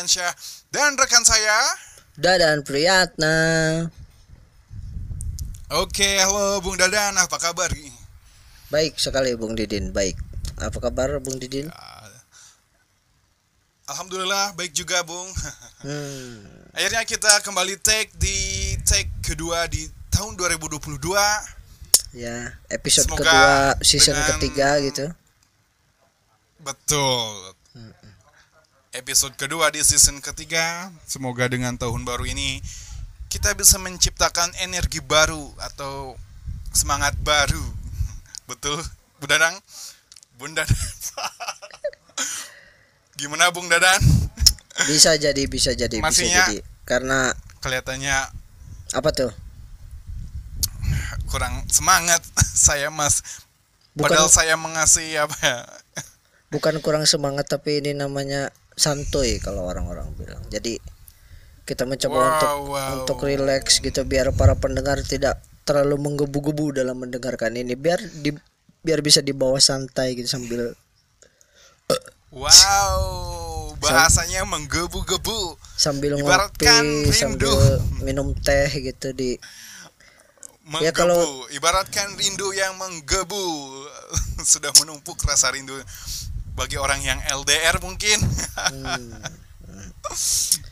Ardiansyah 0.00 0.32
dan 0.72 0.96
rekan 0.96 1.20
saya. 1.20 1.60
Dadan 2.16 2.64
Priyatna. 2.64 3.36
Oke, 5.70 6.16
halo 6.16 6.56
Bung 6.64 6.74
Dadan, 6.74 7.20
apa 7.20 7.36
kabar? 7.36 7.68
Baik 8.72 8.96
sekali 8.96 9.36
Bung 9.36 9.52
Didin, 9.52 9.92
baik. 9.92 10.16
Apa 10.56 10.80
kabar 10.80 11.20
Bung 11.20 11.36
Didin? 11.36 11.68
Alhamdulillah 13.84 14.56
baik 14.56 14.72
juga 14.72 15.04
Bung. 15.04 15.28
Hmm, 15.80 16.44
Akhirnya 16.72 17.04
kita 17.04 17.40
kembali 17.40 17.76
take 17.80 18.12
di 18.16 18.36
take 18.84 19.08
kedua 19.20 19.64
di 19.64 19.84
tahun 20.08 20.32
2022. 20.36 21.12
ya, 22.12 22.52
episode 22.68 23.04
Semoga 23.04 23.24
kedua 23.24 23.48
season 23.80 24.12
dengan- 24.12 24.28
ketiga 24.36 24.68
gitu. 24.80 25.06
Betul. 26.58 27.52
Episode 28.90 29.38
kedua 29.38 29.70
di 29.70 29.78
season 29.86 30.18
ketiga. 30.18 30.90
Semoga 31.06 31.46
dengan 31.46 31.78
tahun 31.78 32.02
baru 32.02 32.26
ini 32.26 32.58
kita 33.30 33.54
bisa 33.54 33.78
menciptakan 33.78 34.50
energi 34.66 34.98
baru 34.98 35.54
atau 35.62 36.18
semangat 36.74 37.14
baru. 37.22 37.62
Betul, 38.50 38.82
Bu 39.22 39.30
Dadang? 39.30 39.54
Bun 40.34 40.58
Dadan. 40.58 40.74
Gimana 43.22 43.54
Bung 43.54 43.70
Dadan? 43.70 44.02
Bisa 44.90 45.14
jadi, 45.14 45.44
bisa 45.44 45.76
jadi, 45.76 46.00
bisa 46.00 46.24
jadi. 46.24 46.64
Karena 46.88 47.36
Kelihatannya 47.60 48.32
apa 48.96 49.10
tuh? 49.12 49.28
kurang 51.28 51.68
semangat 51.68 52.24
saya 52.40 52.88
Mas. 52.88 53.44
Bukan 53.92 54.08
Padahal 54.08 54.32
saya 54.32 54.56
mengasih 54.56 55.20
apa 55.20 55.36
ya? 55.38 55.60
bukan 56.50 56.82
kurang 56.82 57.06
semangat 57.06 57.46
tapi 57.46 57.78
ini 57.78 57.94
namanya 57.94 58.50
santuy 58.80 59.36
kalau 59.36 59.62
orang-orang 59.62 60.08
bilang. 60.14 60.40
Jadi 60.48 60.80
kita 61.62 61.84
mencoba 61.84 62.16
Wow, 62.16 62.24
untuk 62.26 62.50
wow. 62.66 62.88
untuk 62.96 63.18
relax 63.22 63.78
gitu 63.78 64.00
biar 64.02 64.32
para 64.32 64.56
pendengar 64.56 65.04
tidak 65.04 65.38
terlalu 65.62 66.00
menggebu-gebu 66.00 66.74
dalam 66.74 66.96
mendengarkan 66.96 67.54
ini 67.54 67.76
biar 67.76 68.00
di 68.00 68.32
biar 68.80 68.98
bisa 69.00 69.20
dibawa 69.20 69.60
santai 69.60 70.14
gitu 70.14 70.26
sambil 70.26 70.72
Wow, 72.30 73.74
bahasanya 73.76 74.42
menggebu-gebu. 74.44 75.58
sambil 75.76 76.14
Ibaratkan 76.14 76.82
ngopi 77.02 77.10
rindu. 77.10 77.18
sambil 77.18 77.52
minum 78.00 78.32
teh 78.36 78.70
gitu 78.70 79.10
di 79.10 79.34
Menggebu, 80.62 80.86
Ya, 80.86 80.92
kalau- 80.92 81.50
ibaratkan 81.50 82.14
rindu 82.14 82.54
yang 82.54 82.78
menggebu 82.78 83.42
sudah 84.46 84.70
menumpuk 84.76 85.18
rasa 85.20 85.50
rindu 85.50 85.74
bagi 86.60 86.76
orang 86.76 87.00
yang 87.00 87.16
LDR 87.24 87.80
mungkin. 87.80 88.20
hmm, 88.20 89.16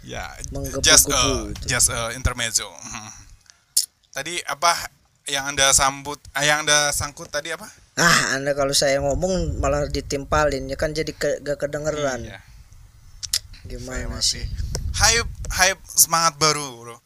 ya, 0.05 0.37
Menggebu-gebu 0.53 0.85
just 0.85 1.09
a, 1.09 1.17
itu. 1.17 1.65
just 1.65 1.89
a 1.89 2.13
intermezzo. 2.13 2.69
Hmm. 2.69 3.09
Tadi 4.13 4.45
apa 4.45 4.93
yang 5.25 5.49
anda 5.49 5.73
sambut? 5.73 6.21
ah, 6.37 6.45
yang 6.45 6.69
anda 6.69 6.93
sangkut 6.93 7.33
tadi 7.33 7.57
apa? 7.57 7.69
ah 7.99 8.39
anda 8.39 8.55
kalau 8.55 8.71
saya 8.71 9.03
ngomong 9.03 9.59
malah 9.59 9.91
ditimpalin 9.91 10.71
ya 10.71 10.79
kan 10.79 10.95
jadi 10.95 11.11
ke, 11.11 11.43
gak 11.43 11.59
kedengeran 11.59 12.31
Iya, 12.31 12.39
saya 12.39 13.67
gimana 13.67 14.07
masih 14.07 14.41
sih 14.41 14.45
hype 14.99 15.31
hype 15.51 15.83
semangat 15.85 16.39
baru, 16.39 16.67
bro. 16.79 16.97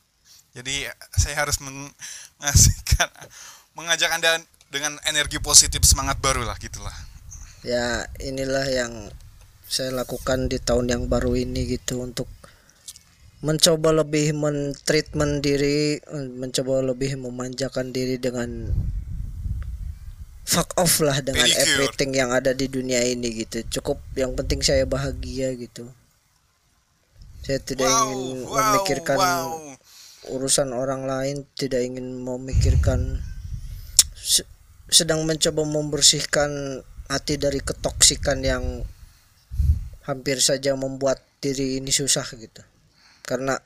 Jadi 0.53 0.85
saya 1.17 1.35
harus 1.45 1.57
mengasihkan 1.65 3.09
mengajak 3.77 4.13
anda 4.13 4.37
dengan 4.69 5.01
energi 5.09 5.41
positif 5.41 5.81
semangat 5.85 6.21
baru 6.21 6.45
lah 6.45 6.57
gitulah. 6.61 6.93
Ya 7.63 8.07
inilah 8.19 8.67
yang 8.67 8.93
saya 9.71 9.95
lakukan 9.95 10.53
di 10.53 10.61
tahun 10.61 10.93
yang 10.93 11.03
baru 11.09 11.39
ini 11.39 11.65
gitu 11.65 12.03
untuk 12.03 12.29
mencoba 13.43 13.91
lebih 14.05 14.39
mentreatment 14.39 15.43
diri 15.43 15.99
mencoba 16.39 16.95
lebih 16.95 17.19
memanjakan 17.19 17.91
diri 17.91 18.19
dengan 18.19 18.71
fuck 20.47 20.75
off 20.79 21.03
lah 21.03 21.19
dengan 21.23 21.47
Pedicure. 21.47 21.67
everything 21.67 22.11
yang 22.15 22.31
ada 22.31 22.55
di 22.55 22.67
dunia 22.71 23.03
ini 23.03 23.43
gitu 23.47 23.67
cukup 23.81 23.99
yang 24.15 24.35
penting 24.39 24.63
saya 24.63 24.87
bahagia 24.87 25.55
gitu 25.59 25.91
saya 27.43 27.59
tidak 27.59 27.91
ingin 27.91 28.47
memikirkan 28.47 29.19
wow. 29.19 29.75
urusan 30.31 30.71
orang 30.71 31.03
lain 31.07 31.43
tidak 31.59 31.83
ingin 31.83 32.23
memikirkan 32.23 33.19
se- 34.15 34.47
sedang 34.87 35.27
mencoba 35.27 35.67
membersihkan 35.67 36.83
hati 37.13 37.37
dari 37.37 37.61
ketoksikan 37.61 38.41
yang 38.41 38.65
hampir 40.09 40.41
saja 40.41 40.73
membuat 40.73 41.21
diri 41.45 41.77
ini 41.77 41.93
susah 41.93 42.25
gitu 42.41 42.65
karena 43.29 43.61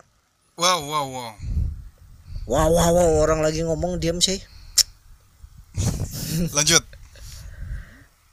Wow, 0.57 0.89
wow, 0.89 1.07
wow. 1.07 1.33
wow 2.49 2.69
wow, 2.73 2.91
wow 2.97 3.11
orang 3.23 3.45
lagi 3.45 3.63
ngomong 3.63 4.03
diam 4.03 4.19
sih 4.19 4.41
Lanjut. 6.57 6.83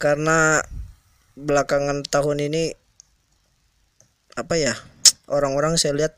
karena 0.01 0.63
belakangan 1.37 2.03
tahun 2.07 2.47
ini 2.49 2.73
apa 4.33 4.55
ya 4.57 4.73
orang-orang 5.29 5.77
saya 5.77 5.93
lihat 5.93 6.13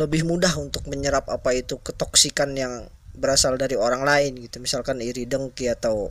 lebih 0.00 0.24
mudah 0.24 0.54
untuk 0.56 0.86
menyerap 0.88 1.28
apa 1.28 1.52
itu 1.52 1.76
ketoksikan 1.82 2.54
yang 2.56 2.88
berasal 3.12 3.60
dari 3.60 3.76
orang 3.76 4.06
lain 4.06 4.40
gitu 4.40 4.56
misalkan 4.62 5.04
iri 5.04 5.28
dengki 5.28 5.68
atau 5.68 6.08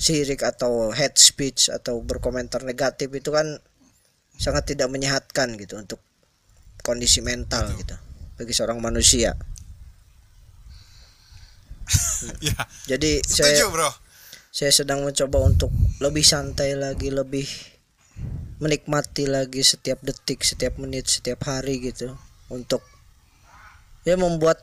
sirik 0.00 0.40
atau 0.40 0.88
hate 0.96 1.20
speech 1.20 1.68
atau 1.68 2.00
berkomentar 2.00 2.64
negatif 2.64 3.12
itu 3.12 3.28
kan 3.28 3.60
sangat 4.40 4.72
tidak 4.72 4.88
menyehatkan 4.88 5.60
gitu 5.60 5.76
untuk 5.76 6.00
kondisi 6.80 7.20
mental 7.20 7.68
gitu 7.76 7.92
bagi 8.40 8.56
seorang 8.56 8.80
manusia. 8.80 9.36
Ya, 12.38 12.52
jadi 12.84 13.24
saya 13.24 13.56
setuju, 13.56 13.72
Bro. 13.72 13.90
saya 14.52 14.70
sedang 14.70 15.02
mencoba 15.02 15.40
untuk 15.40 15.72
lebih 16.04 16.20
santai 16.20 16.76
lagi 16.76 17.08
lebih 17.08 17.48
menikmati 18.60 19.24
lagi 19.24 19.64
setiap 19.64 20.04
detik 20.04 20.44
setiap 20.44 20.76
menit 20.76 21.08
setiap 21.08 21.40
hari 21.48 21.80
gitu 21.80 22.12
untuk 22.52 22.84
ya 24.04 24.20
membuat 24.20 24.62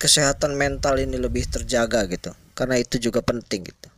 kesehatan 0.00 0.56
mental 0.56 0.96
ini 0.96 1.20
lebih 1.20 1.44
terjaga 1.46 2.08
gitu. 2.08 2.32
Karena 2.56 2.80
itu 2.80 2.96
juga 2.96 3.20
penting 3.20 3.68
gitu 3.68 3.93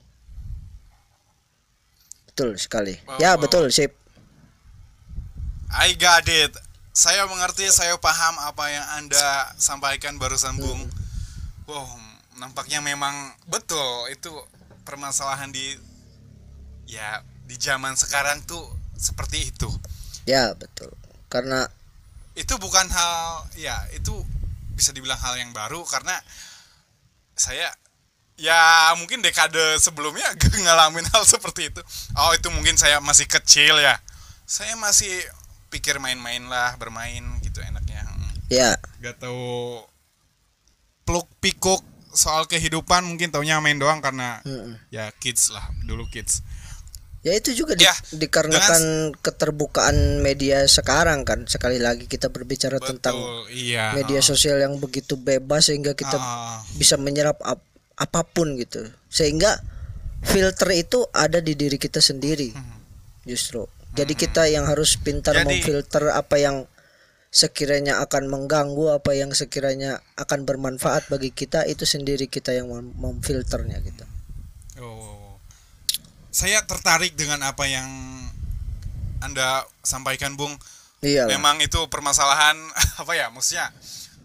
betul 2.36 2.60
sekali 2.60 3.00
Wow, 3.08 3.16
ya 3.16 3.32
wow. 3.32 3.40
betul 3.40 3.72
sip 3.72 3.96
I 5.72 5.96
got 5.96 6.28
it. 6.28 6.52
Saya 6.92 7.24
mengerti, 7.28 7.68
saya 7.68 7.96
paham 8.00 8.36
apa 8.40 8.64
yang 8.72 8.86
Anda 8.96 9.52
sampaikan 9.56 10.16
barusan, 10.16 10.56
Bung. 10.56 10.88
Wow, 11.68 11.84
nampaknya 12.36 12.80
memang 12.80 13.12
betul 13.48 14.08
itu 14.08 14.30
permasalahan 14.84 15.48
di 15.50 15.76
ya 16.86 17.20
di 17.44 17.56
zaman 17.58 17.96
sekarang 17.98 18.44
tuh 18.46 18.62
seperti 18.96 19.50
itu. 19.52 19.68
ya 20.26 20.52
betul 20.56 20.90
karena 21.28 21.66
Itu 22.36 22.60
bukan 22.60 22.86
hal 22.92 23.48
ya, 23.56 23.76
itu 23.96 24.12
bisa 24.76 24.92
dibilang 24.92 25.16
hal 25.16 25.40
yang 25.40 25.56
baru 25.56 25.80
karena 25.88 26.20
saya 27.32 27.72
ya 28.36 28.60
mungkin 28.94 29.20
dekade 29.20 29.58
sebelumnya 29.76 30.28
ngalamin 30.64 31.04
hal 31.06 31.24
seperti 31.24 31.68
itu. 31.68 31.80
Oh, 32.14 32.32
itu 32.32 32.48
mungkin 32.48 32.76
saya 32.76 33.00
masih 33.00 33.24
kecil 33.24 33.76
ya. 33.76 33.96
Saya 34.44 34.76
masih 34.76 35.10
pikir 35.68 35.96
main-main 35.96 36.44
lah, 36.44 36.76
bermain 36.76 37.20
gitu 37.40 37.58
enaknya. 37.60 38.06
ya 38.46 38.78
Gak 39.00 39.18
tahu 39.18 39.82
peluk 41.02 41.26
pikuk 41.40 41.82
soal 42.12 42.46
kehidupan 42.46 43.04
mungkin 43.04 43.28
taunya 43.28 43.58
main 43.58 43.76
doang 43.76 43.98
karena 43.98 44.40
mm-mm. 44.42 44.78
ya 44.88 45.10
kids 45.14 45.50
lah, 45.50 45.66
dulu 45.82 46.06
kids. 46.06 46.40
ya 47.20 47.34
itu 47.34 47.52
juga 47.52 47.74
di- 47.74 47.82
Ya, 47.82 47.92
dikarenakan 48.12 49.10
keterbukaan 49.16 49.94
media 50.20 50.62
sekarang 50.64 51.22
kan 51.22 51.42
sekali 51.44 51.76
lagi 51.76 52.06
kita 52.06 52.30
berbicara 52.30 52.78
tentang 52.78 53.18
Betul, 53.18 53.50
iya. 53.50 53.90
media 53.92 54.18
sosial 54.20 54.56
yang 54.56 54.78
begitu 54.78 55.14
bebas 55.14 55.66
sehingga 55.66 55.92
kita 55.92 56.14
Ah, 56.14 56.62
bisa 56.74 56.94
menyerap 56.96 57.36
ap- 57.42 57.66
apa 57.96 58.22
pun 58.22 58.54
gitu 58.54 58.84
sehingga 59.08 59.56
filter 60.20 60.68
itu 60.72 61.04
ada 61.10 61.38
di 61.38 61.52
diri 61.52 61.76
kita 61.76 61.98
sendiri 61.98 62.52
justru 63.22 63.64
jadi 63.92 64.12
kita 64.12 64.46
yang 64.46 64.64
harus 64.64 64.96
pintar 64.96 65.32
Hmm. 65.34 65.44
Jadi- 65.44 65.50
memfilter 65.56 66.04
apa 66.10 66.36
yang 66.36 66.56
sekiranya 67.28 68.00
akan 68.00 68.28
mengganggu 68.28 68.94
apa 68.94 69.12
yang 69.12 69.28
sekiranya 69.30 70.00
akan 70.14 70.44
bermanfaat 70.44 71.08
bagi 71.08 71.28
kita 71.30 71.64
itu 71.64 71.84
sendiri 71.84 72.26
kita 72.26 72.52
yang 72.52 72.68
mem- 72.68 72.92
memfilternya 72.94 73.80
gitu 73.82 74.04
Oh. 74.76 75.40
Saya 76.28 76.60
tertarik 76.62 77.16
dengan 77.16 77.40
apa 77.40 77.64
yang 77.64 77.88
Anda 79.18 79.64
sampaikan, 79.80 80.36
Bung. 80.36 80.52
iya 81.00 81.24
Memang 81.24 81.56
itu 81.58 81.80
permasalahan 81.88 82.60
apa 83.00 83.12
ya? 83.12 83.32
Maksudnya 83.32 83.72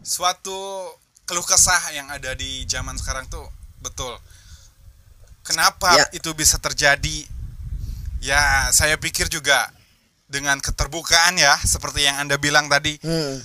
suatu 0.02 0.92
keluh 1.24 1.46
kesah 1.46 1.80
yang 1.92 2.12
ada 2.12 2.36
di 2.36 2.64
zaman 2.66 2.96
sekarang 2.96 3.28
tuh 3.28 3.48
betul. 3.82 4.14
Kenapa 5.42 5.98
Ya. 5.98 6.06
itu 6.14 6.32
bisa 6.32 6.56
terjadi? 6.58 7.26
Ya, 8.22 8.70
saya 8.70 8.96
pikir 8.96 9.26
juga 9.28 9.74
dengan 10.30 10.56
keterbukaan 10.58 11.36
ya 11.36 11.58
seperti 11.60 12.06
yang 12.06 12.16
anda 12.18 12.38
bilang 12.38 12.70
tadi 12.70 12.96
Hmm. 13.02 13.42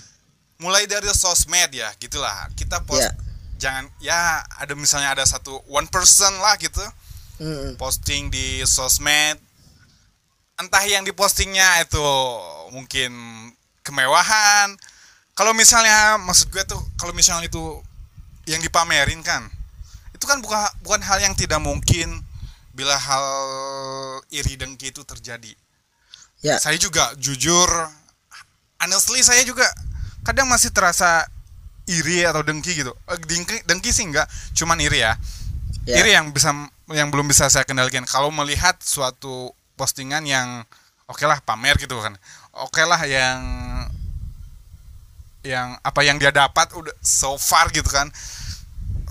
mulai 0.57 0.87
dari 0.87 1.11
sosmed 1.11 1.75
ya 1.75 1.91
gitulah 1.99 2.47
kita 2.55 2.79
post 2.87 3.03
Ya. 3.03 3.13
jangan 3.59 3.85
ya 3.99 4.21
ada 4.55 4.79
misalnya 4.79 5.11
ada 5.11 5.27
satu 5.27 5.59
one 5.67 5.91
person 5.91 6.31
lah 6.39 6.55
gitu 6.57 6.79
Hmm. 7.37 7.75
posting 7.75 8.31
di 8.31 8.63
sosmed 8.63 9.35
entah 10.57 10.85
yang 10.87 11.03
dipostingnya 11.03 11.83
itu 11.83 12.07
mungkin 12.71 13.11
kemewahan 13.83 14.71
kalau 15.35 15.51
misalnya 15.53 16.17
maksud 16.17 16.49
gue 16.49 16.63
tuh 16.65 16.79
kalau 16.97 17.11
misalnya 17.11 17.51
itu 17.51 17.83
yang 18.47 18.63
dipamerin 18.63 19.27
kan 19.27 19.51
itu 20.17 20.25
kan 20.25 20.41
bukan 20.41 20.65
bukan 20.81 21.01
hal 21.05 21.21
yang 21.21 21.37
tidak 21.37 21.61
mungkin 21.61 22.25
bila 22.73 22.97
hal 22.97 23.27
iri 24.33 24.57
dengki 24.57 24.89
itu 24.89 25.05
terjadi. 25.05 25.53
Ya. 26.45 26.61
saya 26.61 26.77
juga 26.77 27.17
jujur 27.17 27.69
honestly 28.77 29.25
saya 29.25 29.41
juga 29.41 29.65
kadang 30.21 30.45
masih 30.53 30.69
terasa 30.69 31.25
iri 31.89 32.25
atau 32.25 32.41
dengki 32.41 32.81
gitu. 32.81 32.93
Eh, 33.13 33.19
dengki 33.29 33.61
dengki 33.69 33.93
sih 33.93 34.09
enggak 34.09 34.29
cuman 34.57 34.81
iri 34.81 35.05
ya. 35.05 35.21
Ya. 35.85 36.01
iri 36.01 36.17
yang 36.17 36.33
bisa 36.33 36.53
yang 36.93 37.13
belum 37.13 37.29
bisa 37.29 37.53
saya 37.53 37.69
kendalikan. 37.69 38.09
Kalau 38.09 38.33
melihat 38.33 38.81
suatu 38.81 39.53
postingan 39.77 40.25
yang 40.25 40.65
oke 41.09 41.25
lah 41.29 41.45
pamer 41.45 41.77
gitu 41.77 41.97
kan. 42.01 42.17
Oke 42.57 42.81
lah 42.89 43.05
yang 43.05 43.41
yang 45.45 45.79
apa 45.81 46.01
yang 46.03 46.19
dia 46.19 46.35
dapat 46.35 46.73
udah 46.75 46.93
so 47.05 47.39
far 47.39 47.71
gitu 47.71 47.87
kan 47.87 48.11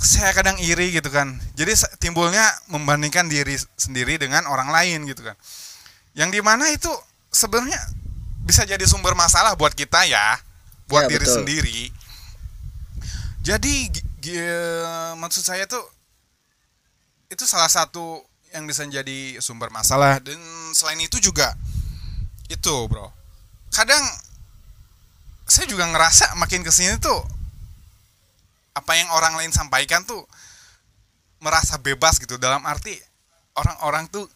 saya 0.05 0.31
kadang 0.37 0.55
iri 0.61 0.93
gitu 0.93 1.09
kan. 1.09 1.35
Jadi 1.57 1.73
timbulnya 1.97 2.45
membandingkan 2.69 3.25
diri 3.27 3.57
sendiri 3.75 4.21
dengan 4.21 4.45
orang 4.45 4.69
lain 4.69 5.09
gitu 5.09 5.25
kan. 5.25 5.35
Yang 6.13 6.29
di 6.37 6.41
mana 6.45 6.69
itu 6.71 6.89
sebenarnya 7.33 7.81
bisa 8.45 8.61
jadi 8.63 8.85
sumber 8.85 9.17
masalah 9.17 9.57
buat 9.57 9.73
kita 9.73 10.05
ya 10.05 10.37
buat 10.85 11.09
Ya, 11.09 11.17
diri 11.17 11.25
betul. 11.25 11.35
sendiri. 11.41 11.81
Jadi 13.41 13.89
maksud 15.17 15.41
saya 15.45 15.65
tuh 15.69 15.81
itu 17.29 17.43
salah 17.45 17.69
satu 17.69 18.21
yang 18.53 18.63
bisa 18.69 18.85
jadi 18.87 19.37
sumber 19.41 19.73
masalah. 19.73 20.21
Dan 20.21 20.37
selain 20.71 21.01
itu 21.01 21.17
juga 21.19 21.57
itu 22.47 22.75
bro. 22.87 23.09
Kadang 23.73 24.01
saya 25.45 25.65
juga 25.69 25.85
ngerasa 25.89 26.33
makin 26.41 26.65
ke 26.65 26.71
sini 26.73 26.97
tuh 26.97 27.21
apa 28.75 28.91
yang 28.99 29.07
orang 29.15 29.39
lain 29.39 29.55
sampaikan 29.55 30.03
tuh 30.03 30.27
merasa 31.39 31.79
bebas 31.79 32.19
gitu. 32.19 32.35
Dalam 32.35 32.61
arti 32.67 32.91
orang-orang 33.55 34.11
tuh 34.11 34.27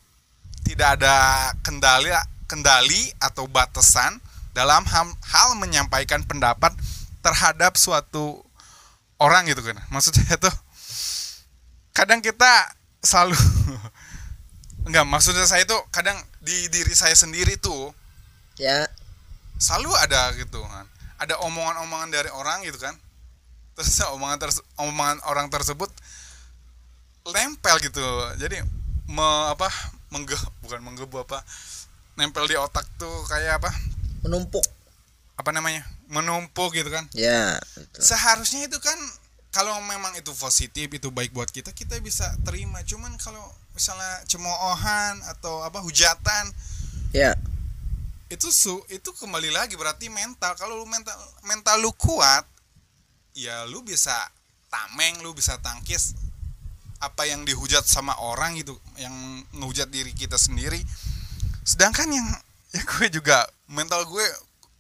tidak 0.63 0.95
ada 0.99 1.49
kendali 1.59 2.09
kendali 2.47 3.11
atau 3.21 3.45
batasan 3.45 4.17
dalam 4.55 4.81
hal, 4.87 5.05
hal 5.29 5.49
menyampaikan 5.59 6.23
pendapat 6.25 6.73
terhadap 7.21 7.75
suatu 7.75 8.39
orang 9.19 9.45
gitu 9.51 9.59
kan. 9.61 9.75
Maksudnya 9.93 10.39
tuh 10.39 10.55
kadang 11.91 12.23
kita 12.23 12.47
selalu 13.03 13.35
enggak 14.87 15.03
maksudnya 15.03 15.43
saya 15.43 15.67
tuh 15.67 15.79
kadang 15.91 16.15
di 16.39 16.71
diri 16.71 16.95
saya 16.95 17.11
sendiri 17.15 17.59
tuh 17.59 17.91
Ya. 18.59 18.87
selalu 19.59 19.91
ada 19.99 20.31
gitu 20.35 20.59
kan. 20.63 20.87
Ada 21.19 21.39
omongan-omongan 21.43 22.11
dari 22.11 22.31
orang 22.31 22.63
gitu 22.63 22.79
kan 22.79 22.95
terus 23.79 24.03
omongan 24.05 24.37
terse- 24.37 24.65
omongan 24.75 25.23
orang 25.23 25.47
tersebut 25.47 25.87
nempel 27.29 27.79
gitu 27.79 28.03
jadi 28.35 28.65
me, 29.07 29.23
apa 29.47 29.69
mengge 30.09 30.35
bukan 30.59 30.81
menggebu 30.81 31.21
apa 31.21 31.39
nempel 32.15 32.43
di 32.43 32.57
otak 32.57 32.83
tuh 32.97 33.07
kayak 33.25 33.57
apa 33.57 33.71
Menumpuk. 34.19 34.65
apa 35.33 35.49
namanya 35.49 35.87
menumpuk 36.07 36.73
gitu 36.73 36.89
kan 36.89 37.07
Ya. 37.13 37.55
betul. 37.71 38.01
seharusnya 38.01 38.65
itu 38.65 38.75
kan 38.77 38.97
kalau 39.49 39.79
memang 39.81 40.11
itu 40.13 40.29
positif 40.35 40.89
itu 40.89 41.07
baik 41.07 41.31
buat 41.31 41.47
kita 41.47 41.71
kita 41.71 41.95
bisa 41.99 42.27
terima 42.43 42.83
cuman 42.83 43.15
kalau 43.15 43.41
misalnya 43.71 44.25
cemoohan 44.25 45.23
atau 45.29 45.63
apa 45.63 45.79
hujatan 45.79 46.51
Ya. 47.09 47.37
itu 48.27 48.51
su 48.51 48.75
itu 48.87 49.09
kembali 49.15 49.49
lagi 49.49 49.73
berarti 49.73 50.05
mental 50.07 50.53
kalau 50.53 50.75
lu 50.75 50.85
mental 50.85 51.15
mental 51.43 51.79
lu 51.79 51.93
kuat 51.93 52.43
ya 53.33 53.65
lu 53.69 53.81
bisa 53.81 54.15
tameng 54.69 55.21
lu 55.25 55.33
bisa 55.33 55.57
tangkis 55.61 56.13
apa 56.99 57.23
yang 57.23 57.47
dihujat 57.47 57.87
sama 57.87 58.11
orang 58.19 58.59
gitu 58.59 58.75
yang 58.99 59.13
ngehujat 59.55 59.87
diri 59.87 60.11
kita 60.11 60.35
sendiri. 60.35 60.79
Sedangkan 61.63 62.11
yang 62.11 62.27
ya 62.75 62.81
gue 62.85 63.07
juga 63.09 63.47
mental 63.71 64.05
gue 64.05 64.25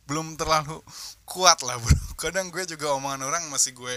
belum 0.05 0.35
terlalu 0.35 0.81
kuat 1.25 1.61
lah 1.63 1.79
bro. 1.79 1.95
Kadang 2.21 2.51
gue 2.51 2.65
juga 2.67 2.91
omongan 2.97 3.23
orang 3.23 3.43
masih 3.47 3.71
gue 3.71 3.95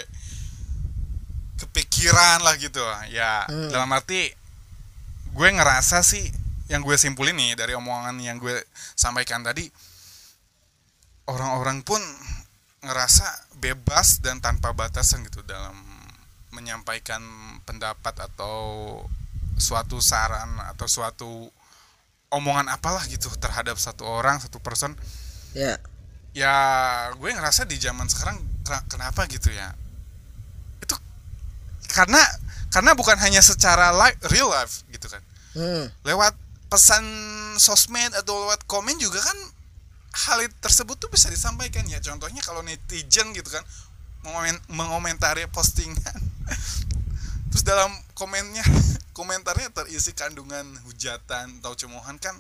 kepikiran 1.59 2.43
lah 2.43 2.55
gitu. 2.59 2.81
Ya 3.11 3.45
Hmm. 3.51 3.71
dalam 3.71 3.91
arti 3.91 4.31
gue 5.33 5.49
ngerasa 5.49 6.05
sih 6.05 6.29
yang 6.71 6.81
gue 6.85 6.95
simpulin 6.97 7.35
nih 7.37 7.59
dari 7.59 7.75
omongan 7.75 8.17
yang 8.23 8.39
gue 8.39 8.55
sampaikan 8.95 9.43
tadi 9.43 9.67
orang-orang 11.29 11.81
pun 11.83 12.01
ngerasa 12.83 13.25
bebas 13.63 14.19
dan 14.19 14.43
tanpa 14.43 14.75
batasan 14.75 15.23
gitu 15.23 15.47
dalam 15.47 15.79
menyampaikan 16.51 17.23
pendapat 17.63 18.13
atau 18.19 18.99
suatu 19.57 20.03
saran 20.03 20.51
atau 20.67 20.85
suatu 20.85 21.31
omongan 22.29 22.67
apalah 22.69 23.07
gitu 23.07 23.31
terhadap 23.39 23.79
satu 23.79 24.03
orang 24.03 24.37
satu 24.37 24.59
person 24.59 24.99
Ya. 25.53 25.77
ya 26.33 26.55
gue 27.15 27.29
ngerasa 27.29 27.63
di 27.63 27.77
zaman 27.77 28.09
sekarang 28.09 28.41
kena- 28.65 28.85
kenapa 28.89 29.29
gitu 29.29 29.53
ya 29.53 29.71
itu 30.81 30.97
karena 31.89 32.19
karena 32.73 32.97
bukan 32.97 33.21
hanya 33.21 33.39
secara 33.39 33.93
li- 33.93 34.19
real 34.29 34.49
life 34.49 34.83
gitu 34.91 35.07
kan 35.07 35.21
Hmm. 35.53 35.93
lewat 36.03 36.33
pesan 36.67 37.05
sosmed 37.61 38.17
atau 38.17 38.49
lewat 38.49 38.65
komen 38.65 38.97
juga 38.97 39.21
kan 39.21 39.37
hal 40.13 40.39
itu- 40.45 40.59
tersebut 40.61 40.97
tuh 41.01 41.09
bisa 41.09 41.33
disampaikan 41.33 41.85
ya. 41.89 41.99
Contohnya 41.99 42.45
kalau 42.45 42.61
netizen 42.61 43.33
gitu 43.33 43.49
kan 43.49 43.65
mengomen- 44.23 44.63
mengomentari 44.69 45.49
postingan. 45.49 46.21
Terus 47.53 47.65
dalam 47.65 47.93
komennya 48.17 48.65
komentarnya 49.19 49.73
terisi 49.73 50.17
kandungan 50.17 50.65
hujatan 50.89 51.61
atau 51.61 51.77
cemoohan 51.77 52.17
kan 52.17 52.37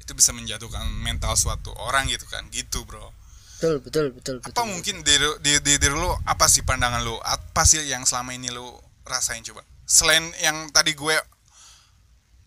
itu 0.00 0.12
bisa 0.16 0.34
menjatuhkan 0.34 0.82
mental 1.00 1.36
suatu 1.38 1.70
orang 1.78 2.08
gitu 2.10 2.26
kan. 2.28 2.44
Gitu 2.50 2.82
bro. 2.84 3.12
Betul, 3.60 3.76
betul, 3.84 4.06
betul, 4.16 4.36
betul. 4.40 4.56
apa 4.56 4.64
mungkin 4.64 5.04
di, 5.04 5.14
di, 5.44 5.52
di 5.60 5.72
diri 5.76 5.92
lu 5.92 6.08
apa 6.24 6.48
sih 6.48 6.64
pandangan 6.64 7.04
lu? 7.04 7.20
Apa 7.20 7.68
sih 7.68 7.84
yang 7.84 8.08
selama 8.08 8.32
ini 8.32 8.48
lu 8.48 8.64
rasain 9.04 9.44
coba? 9.44 9.60
Selain 9.84 10.24
yang 10.40 10.72
tadi 10.72 10.96
gue 10.96 11.16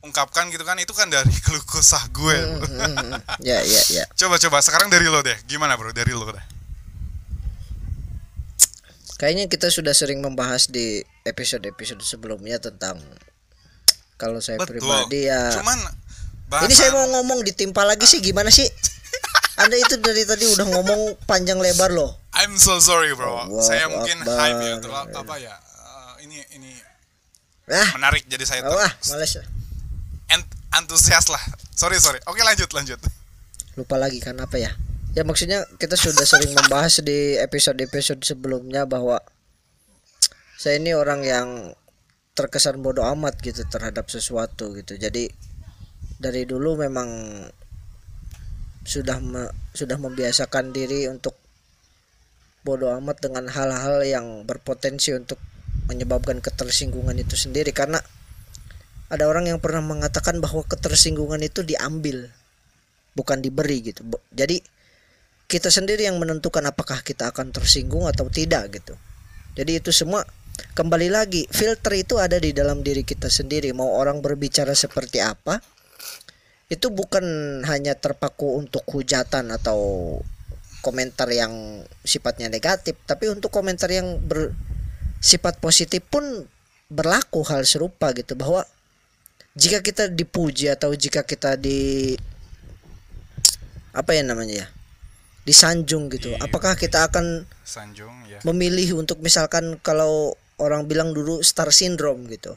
ungkapkan 0.04 0.52
gitu 0.52 0.62
kan 0.62 0.76
itu 0.76 0.92
kan 0.92 1.08
dari 1.08 1.32
keluh 1.44 1.64
kesah 1.64 2.04
gue 2.10 2.36
Hmm, 2.36 2.60
hmm, 2.60 2.94
hmm. 2.94 3.14
Ya, 3.40 3.64
ya, 3.64 3.82
ya. 3.90 4.04
coba 4.14 4.36
coba 4.38 4.60
sekarang 4.60 4.88
dari 4.88 5.08
lo 5.08 5.20
deh 5.20 5.36
gimana 5.44 5.74
bro 5.74 5.90
dari 5.90 6.12
lo 6.12 6.28
deh 6.28 6.46
Kayaknya 9.14 9.48
kita 9.48 9.72
sudah 9.72 9.96
sering 9.96 10.20
membahas 10.20 10.68
di 10.68 11.00
episode-episode 11.24 12.04
sebelumnya 12.04 12.60
tentang 12.60 13.00
kalau 14.18 14.44
saya 14.44 14.60
pribadi 14.60 15.32
ya. 15.32 15.48
cuman 15.54 15.80
Ini 15.80 16.74
saya 16.76 16.92
bahasan- 16.92 16.94
mau 16.94 17.06
ngomong 17.16 17.40
ditimpa 17.42 17.82
lagi 17.82 18.04
sih 18.04 18.20
gimana 18.20 18.52
sih? 18.52 18.68
Anda 19.64 19.80
itu 19.80 19.96
dari 19.98 20.28
tadi 20.28 20.44
udah 20.50 20.68
ngomong 20.68 21.02
panjang 21.24 21.56
lebar 21.56 21.90
loh. 21.90 22.20
I'm 22.36 22.58
so 22.58 22.78
sorry 22.78 23.14
bro 23.14 23.48
Allahu 23.48 23.64
saya 23.64 23.88
mungkin 23.88 24.18
Akbar. 24.20 24.36
hype 24.36 24.60
ya 24.60 24.76
terlalu 24.82 25.12
apa 25.16 25.36
ya 25.40 25.56
eh, 25.56 26.14
ini 26.22 26.38
ini 26.52 26.72
Ah, 27.66 27.96
menarik 27.96 28.28
jadi 28.28 28.44
saya 28.44 28.60
oh, 28.66 28.76
ah, 28.76 28.92
males. 29.08 29.40
Ent- 30.34 30.56
antusias 30.74 31.30
lah 31.30 31.42
sorry 31.78 32.02
sorry 32.02 32.18
oke 32.26 32.42
lanjut 32.42 32.70
lanjut 32.74 33.00
Lupa 33.74 33.98
lagi 33.98 34.22
kan 34.22 34.38
apa 34.38 34.62
ya? 34.62 34.70
Ya 35.18 35.26
maksudnya 35.26 35.66
kita 35.82 35.98
sudah 35.98 36.26
sering 36.26 36.54
membahas 36.54 37.02
di 37.02 37.38
episode-episode 37.42 38.22
sebelumnya 38.22 38.86
bahwa 38.86 39.18
saya 40.58 40.78
ini 40.78 40.94
orang 40.94 41.22
yang 41.26 41.48
terkesan 42.38 42.82
bodoh 42.82 43.06
amat 43.14 43.38
gitu 43.42 43.66
terhadap 43.66 44.10
sesuatu 44.10 44.74
gitu. 44.78 44.98
Jadi 44.98 45.30
dari 46.22 46.46
dulu 46.46 46.82
memang 46.86 47.10
sudah 48.86 49.18
me- 49.22 49.54
sudah 49.74 49.98
membiasakan 49.98 50.70
diri 50.70 51.10
untuk 51.10 51.38
bodoh 52.62 52.94
amat 53.02 53.26
dengan 53.26 53.50
hal-hal 53.50 54.06
yang 54.06 54.46
berpotensi 54.46 55.18
untuk 55.18 55.42
menyebabkan 55.90 56.46
ketersinggungan 56.46 57.18
itu 57.18 57.34
sendiri 57.34 57.74
karena 57.74 57.98
ada 59.14 59.30
orang 59.30 59.46
yang 59.46 59.62
pernah 59.62 59.86
mengatakan 59.86 60.42
bahwa 60.42 60.66
ketersinggungan 60.66 61.38
itu 61.46 61.62
diambil 61.62 62.34
bukan 63.14 63.46
diberi 63.46 63.94
gitu. 63.94 64.02
Jadi 64.34 64.58
kita 65.46 65.70
sendiri 65.70 66.10
yang 66.10 66.18
menentukan 66.18 66.66
apakah 66.66 67.06
kita 67.06 67.30
akan 67.30 67.54
tersinggung 67.54 68.10
atau 68.10 68.26
tidak 68.34 68.74
gitu. 68.74 68.98
Jadi 69.54 69.78
itu 69.78 69.94
semua 69.94 70.26
kembali 70.74 71.14
lagi 71.14 71.46
filter 71.54 71.94
itu 71.94 72.18
ada 72.18 72.42
di 72.42 72.58
dalam 72.58 72.82
diri 72.82 73.06
kita 73.06 73.30
sendiri. 73.30 73.70
Mau 73.78 73.94
orang 73.94 74.18
berbicara 74.18 74.74
seperti 74.74 75.22
apa, 75.22 75.62
itu 76.74 76.90
bukan 76.90 77.62
hanya 77.70 77.94
terpaku 77.94 78.58
untuk 78.58 78.82
hujatan 78.90 79.54
atau 79.54 80.18
komentar 80.82 81.30
yang 81.32 81.86
sifatnya 82.04 82.52
negatif 82.52 83.00
tapi 83.08 83.32
untuk 83.32 83.54
komentar 83.54 83.88
yang 83.88 84.20
bersifat 84.20 85.62
positif 85.64 86.04
pun 86.04 86.44
berlaku 86.92 87.46
hal 87.48 87.64
serupa 87.64 88.12
gitu 88.12 88.36
bahwa 88.36 88.68
jika 89.54 89.86
kita 89.86 90.10
dipuji 90.10 90.70
atau 90.70 90.90
jika 90.94 91.22
kita 91.22 91.54
di 91.56 92.14
apa 93.94 94.18
ya 94.18 94.26
namanya 94.26 94.66
ya 94.66 94.68
disanjung 95.44 96.10
gitu 96.10 96.34
Iya. 96.34 96.48
apakah 96.48 96.74
kita 96.74 97.06
akan 97.06 97.46
Sanjung 97.62 98.26
ya. 98.26 98.40
memilih 98.48 98.98
untuk 98.98 99.20
misalkan 99.22 99.78
kalau 99.78 100.34
orang 100.58 100.88
bilang 100.88 101.12
dulu 101.12 101.44
star 101.44 101.70
syndrome 101.70 102.26
gitu 102.32 102.56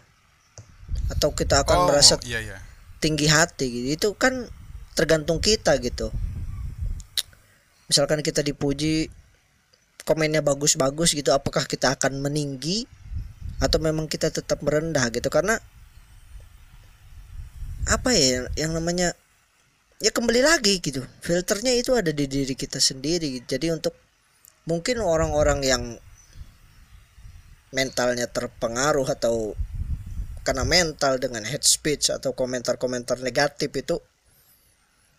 atau 1.12 1.34
kita 1.34 1.66
akan 1.66 1.76
Oh, 1.76 1.86
merasa 1.90 2.16
iya 2.24 2.40
iya. 2.40 2.56
tinggi 3.02 3.26
hati 3.28 3.66
gitu 3.68 3.86
itu 3.92 4.08
kan 4.16 4.48
tergantung 4.96 5.42
kita 5.42 5.76
gitu 5.82 6.08
misalkan 7.86 8.24
kita 8.24 8.40
dipuji 8.40 9.12
komennya 10.06 10.40
bagus-bagus 10.40 11.12
gitu 11.12 11.34
apakah 11.34 11.66
kita 11.66 11.92
akan 11.98 12.22
meninggi 12.22 12.86
atau 13.58 13.82
memang 13.82 14.06
kita 14.06 14.30
tetap 14.30 14.62
merendah 14.62 15.10
gitu 15.10 15.26
karena 15.28 15.58
apa 17.86 18.10
ya 18.12 18.50
yang 18.58 18.74
namanya 18.74 19.14
ya 20.02 20.10
kembali 20.10 20.42
lagi 20.42 20.82
gitu. 20.82 21.06
Filternya 21.22 21.72
itu 21.78 21.94
ada 21.94 22.10
di 22.10 22.26
diri 22.26 22.52
kita 22.58 22.82
sendiri. 22.82 23.40
Jadi 23.46 23.70
untuk 23.72 23.94
mungkin 24.66 25.00
orang-orang 25.00 25.62
yang 25.62 25.82
mentalnya 27.70 28.26
terpengaruh 28.26 29.06
atau 29.06 29.54
karena 30.46 30.62
mental 30.62 31.18
dengan 31.18 31.42
hate 31.42 31.66
speech 31.66 32.14
atau 32.14 32.30
komentar-komentar 32.30 33.18
negatif 33.18 33.66
itu 33.74 33.98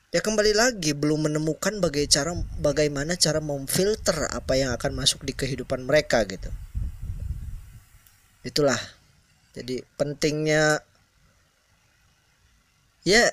ya 0.07 0.23
kembali 0.23 0.55
lagi 0.55 0.95
belum 0.95 1.27
menemukan 1.27 1.83
bagai 1.83 2.07
cara 2.07 2.31
bagaimana 2.63 3.19
cara 3.19 3.43
memfilter 3.43 4.31
apa 4.31 4.55
yang 4.55 4.71
akan 4.71 4.95
masuk 4.95 5.27
di 5.27 5.35
kehidupan 5.35 5.83
mereka 5.83 6.23
gitu. 6.23 6.47
Itulah. 8.47 8.79
Jadi 9.51 9.83
pentingnya 9.99 10.79
ya 13.07 13.31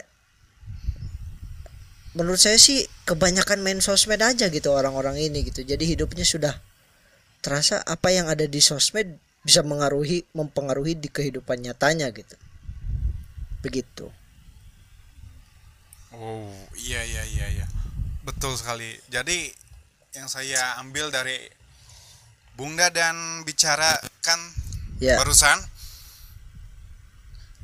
menurut 2.14 2.38
saya 2.38 2.54
sih 2.62 2.86
kebanyakan 3.10 3.58
main 3.58 3.82
sosmed 3.82 4.22
aja 4.22 4.46
gitu 4.46 4.70
orang-orang 4.70 5.18
ini 5.18 5.50
gitu. 5.50 5.66
Jadi 5.66 5.82
hidupnya 5.98 6.22
sudah 6.22 6.54
terasa 7.42 7.82
apa 7.82 8.14
yang 8.14 8.30
ada 8.30 8.46
di 8.46 8.62
sosmed 8.62 9.18
bisa 9.42 9.66
mengaruhi 9.66 10.24
mempengaruhi 10.32 10.94
di 10.94 11.10
kehidupan 11.10 11.60
nyatanya 11.66 12.14
gitu. 12.14 12.38
Begitu. 13.66 14.06
Oh 16.14 16.54
iya 16.78 17.02
iya 17.02 17.22
iya 17.26 17.46
iya. 17.60 17.66
Betul 18.22 18.54
sekali. 18.54 18.94
Jadi 19.10 19.50
yang 20.14 20.30
saya 20.30 20.78
ambil 20.78 21.10
dari 21.10 21.50
Bunda 22.54 22.86
dan 22.94 23.42
bicarakan 23.42 24.40
ya. 25.02 25.18
barusan 25.18 25.58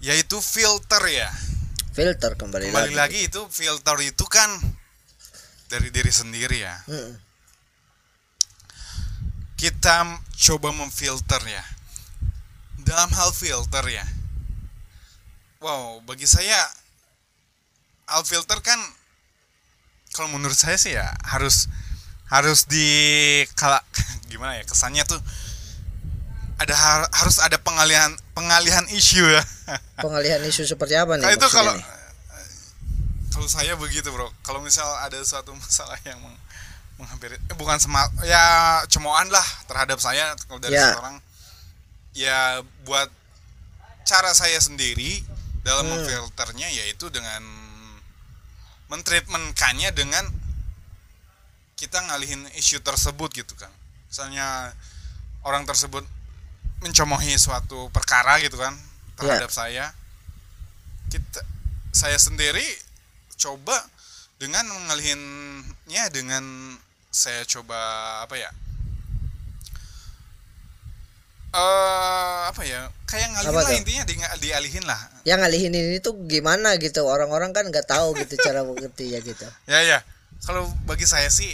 yaitu 0.03 0.43
filter 0.43 1.07
ya. 1.07 1.31
Filter 2.01 2.33
kembali, 2.33 2.73
Kembali 2.73 2.97
lagi, 2.97 3.29
lagi 3.29 3.29
itu 3.29 3.41
filter 3.53 3.97
itu 4.01 4.25
kan 4.25 4.49
dari 5.69 5.93
diri 5.93 6.09
sendiri 6.09 6.65
ya. 6.65 6.73
Mm-mm. 6.89 7.13
Kita 9.61 10.17
coba 10.49 10.73
memfilter 10.73 11.45
ya. 11.45 11.65
Dalam 12.81 13.13
hal 13.13 13.37
filter 13.37 13.85
ya. 13.93 14.07
Wow, 15.61 16.01
bagi 16.09 16.25
saya 16.25 16.57
hal 18.09 18.25
filter 18.25 18.65
kan 18.65 18.81
kalau 20.17 20.33
menurut 20.33 20.57
saya 20.57 20.81
sih 20.81 20.97
ya 20.97 21.13
harus 21.29 21.69
harus 22.33 22.65
di 22.65 22.89
kala 23.55 23.85
gimana 24.33 24.57
ya 24.57 24.65
kesannya 24.65 25.05
tuh 25.05 25.21
ada 26.61 26.75
har- 26.77 27.11
harus 27.11 27.41
ada 27.41 27.57
pengalihan 27.57 28.13
pengalihan 28.31 28.85
isu 28.91 29.25
ya. 29.25 29.43
pengalihan 29.97 30.41
isu 30.45 30.69
seperti 30.69 30.95
apa 30.95 31.17
nih 31.17 31.25
Nah, 31.25 31.33
itu 31.33 31.47
kalau 31.49 31.73
nih? 31.73 31.85
kalau 33.31 33.49
saya 33.49 33.73
begitu 33.75 34.13
bro 34.13 34.29
kalau 34.43 34.61
misal 34.61 34.85
ada 35.01 35.17
suatu 35.23 35.51
masalah 35.57 35.97
yang 36.05 36.21
meng- 36.21 36.41
menghampiri 36.97 37.41
eh, 37.41 37.57
bukan 37.57 37.81
sema 37.81 38.05
ya 38.23 38.45
cemoan 38.87 39.29
lah 39.29 39.47
terhadap 39.65 39.97
saya 39.97 40.37
kalau 40.45 40.61
dari 40.61 40.77
Ya. 40.77 40.93
seorang 40.93 41.17
ya 42.13 42.41
buat 42.85 43.09
cara 44.05 44.35
saya 44.35 44.61
sendiri 44.61 45.25
dalam 45.63 45.89
Hmm. 45.89 45.97
memfilternya 45.97 46.69
yaitu 46.71 47.09
dengan 47.09 47.41
mentreatmentkannya 48.89 49.95
dengan 49.95 50.25
kita 51.75 51.97
ngalihin 52.03 52.45
isu 52.59 52.83
tersebut 52.83 53.33
gitu 53.33 53.55
kan 53.55 53.71
misalnya 54.11 54.75
orang 55.47 55.65
tersebut 55.65 56.05
mencemohi 56.81 57.37
suatu 57.37 57.89
perkara 57.93 58.41
gitu 58.41 58.57
kan 58.57 58.73
terhadap 59.21 59.53
saya. 59.53 59.93
Kita 61.13 61.43
saya 61.91 62.17
sendiri 62.17 62.65
coba 63.37 63.77
dengan 64.39 64.65
mengalihinnya 64.69 66.05
dengan 66.15 66.77
saya 67.11 67.43
coba 67.45 67.77
apa 68.25 68.39
ya 68.39 68.51
eh 71.51 72.41
apa 72.47 72.63
ya 72.63 72.87
kayak 73.11 73.35
ngalihin 73.35 73.51
Apa 73.51 73.63
lah 73.67 73.71
tuh? 73.75 73.81
intinya 73.83 74.03
di, 74.07 74.15
dialihin 74.39 74.85
lah. 74.87 75.01
Yang 75.27 75.39
ngalihin 75.43 75.73
ini 75.75 75.99
tuh 75.99 76.15
gimana 76.31 76.79
gitu 76.79 77.03
orang-orang 77.11 77.51
kan 77.51 77.67
nggak 77.67 77.91
tahu 77.91 78.15
gitu 78.23 78.39
cara 78.47 78.63
mengerti 78.63 79.11
ya 79.11 79.19
gitu. 79.19 79.47
Ya 79.67 79.83
ya. 79.83 79.99
Kalau 80.47 80.71
bagi 80.87 81.11
saya 81.11 81.27
sih 81.27 81.51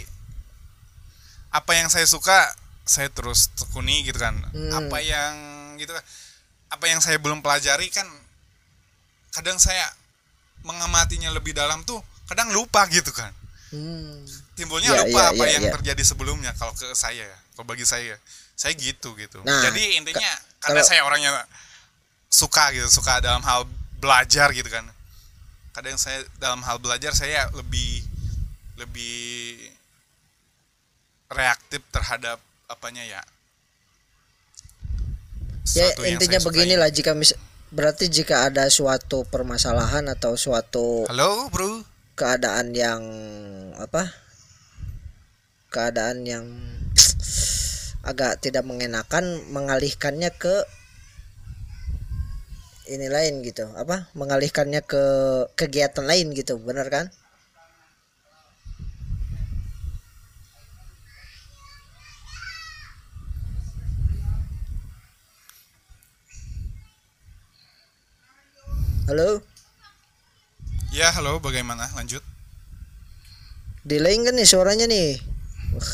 apa 1.49 1.73
yang 1.73 1.89
saya 1.89 2.05
suka 2.05 2.53
saya 2.87 3.07
terus 3.07 3.51
tekuni 3.53 4.01
gitu 4.01 4.17
kan 4.17 4.33
Hmm. 4.51 4.71
apa 4.73 4.97
yang 4.99 5.33
gitu 5.77 5.91
kan 5.91 6.03
apa 6.67 6.85
yang 6.85 6.99
saya 6.99 7.15
belum 7.15 7.39
pelajari 7.39 7.87
kan 7.87 8.07
kadang 9.31 9.55
saya 9.55 9.85
mengamatinya 10.63 11.29
lebih 11.29 11.53
dalam 11.53 11.83
tuh 11.83 11.99
kadang 12.25 12.49
lupa 12.49 12.83
gitu 12.87 13.11
kan 13.11 13.31
hmm. 13.69 14.25
timbulnya 14.53 14.89
Iya, 14.89 14.99
lupa 15.05 15.21
iya, 15.21 15.31
apa 15.31 15.43
iya, 15.45 15.53
yang 15.55 15.63
iya. 15.63 15.73
terjadi 15.73 16.03
sebelumnya 16.03 16.51
kalau 16.53 16.73
ke 16.73 16.91
saya 16.91 17.23
ya 17.23 17.37
kalau 17.53 17.65
bagi 17.65 17.83
saya 17.83 18.17
saya 18.57 18.73
gitu 18.73 19.13
gitu 19.13 19.37
Nah, 19.41 19.61
jadi 19.61 20.01
intinya 20.01 20.31
karena 20.59 20.81
kalau- 20.81 20.89
saya 20.89 21.01
orangnya 21.03 21.31
suka 22.27 22.73
gitu 22.73 22.89
suka 22.89 23.21
dalam 23.21 23.39
hal 23.41 23.63
belajar 23.97 24.51
gitu 24.51 24.67
kan 24.67 24.83
kadang 25.71 25.95
saya 25.95 26.25
dalam 26.35 26.59
hal 26.59 26.81
belajar 26.81 27.13
saya 27.13 27.47
lebih 27.53 28.01
lebih 28.75 29.61
reaktif 31.29 31.83
terhadap 31.89 32.39
apanya 32.67 33.03
ya? 33.07 33.21
Ya 35.75 35.87
intinya 36.07 36.39
beginilah 36.43 36.91
jika 36.91 37.15
mis 37.15 37.35
berarti 37.71 38.07
jika 38.07 38.47
ada 38.47 38.71
suatu 38.71 39.27
permasalahan 39.27 40.07
atau 40.07 40.39
suatu 40.39 41.03
halo 41.11 41.51
bro. 41.51 41.83
keadaan 42.15 42.71
yang 42.75 43.03
apa? 43.75 44.11
Keadaan 45.71 46.23
yang 46.23 46.47
agak 48.07 48.39
tidak 48.39 48.63
mengenakan 48.63 49.43
mengalihkannya 49.51 50.31
ke 50.31 50.63
ini 52.87 53.07
lain 53.11 53.43
gitu 53.43 53.67
apa? 53.75 54.07
Mengalihkannya 54.15 54.83
ke 54.83 55.03
kegiatan 55.59 56.07
lain 56.07 56.31
gitu 56.35 56.59
benar 56.59 56.87
kan 56.87 57.11
halo? 69.07 69.39
Ya 70.91 71.07
halo 71.15 71.39
bagaimana? 71.39 71.87
Lanjut. 71.95 72.19
Delay 73.87 74.19
kan 74.19 74.35
nih 74.35 74.43
suaranya 74.43 74.83
nih? 74.83 75.15
Wah, 75.71 75.93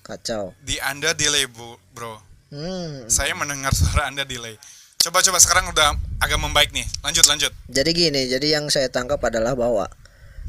kacau. 0.00 0.56
Di 0.64 0.80
anda 0.80 1.12
delay 1.12 1.44
bu- 1.44 1.80
bro. 1.92 2.16
Hmm. 2.52 3.08
saya 3.08 3.32
mendengar 3.32 3.72
suara 3.72 4.08
anda 4.08 4.24
delay. 4.24 4.56
Coba 5.00 5.24
coba 5.24 5.40
sekarang 5.40 5.68
udah 5.72 5.96
agak 6.20 6.40
membaik 6.40 6.72
nih. 6.72 6.84
Lanjut 7.04 7.24
lanjut. 7.28 7.52
Jadi 7.68 7.90
gini, 7.92 8.28
jadi 8.28 8.60
yang 8.60 8.68
saya 8.68 8.88
tangkap 8.88 9.20
adalah 9.24 9.56
bahwa 9.56 9.88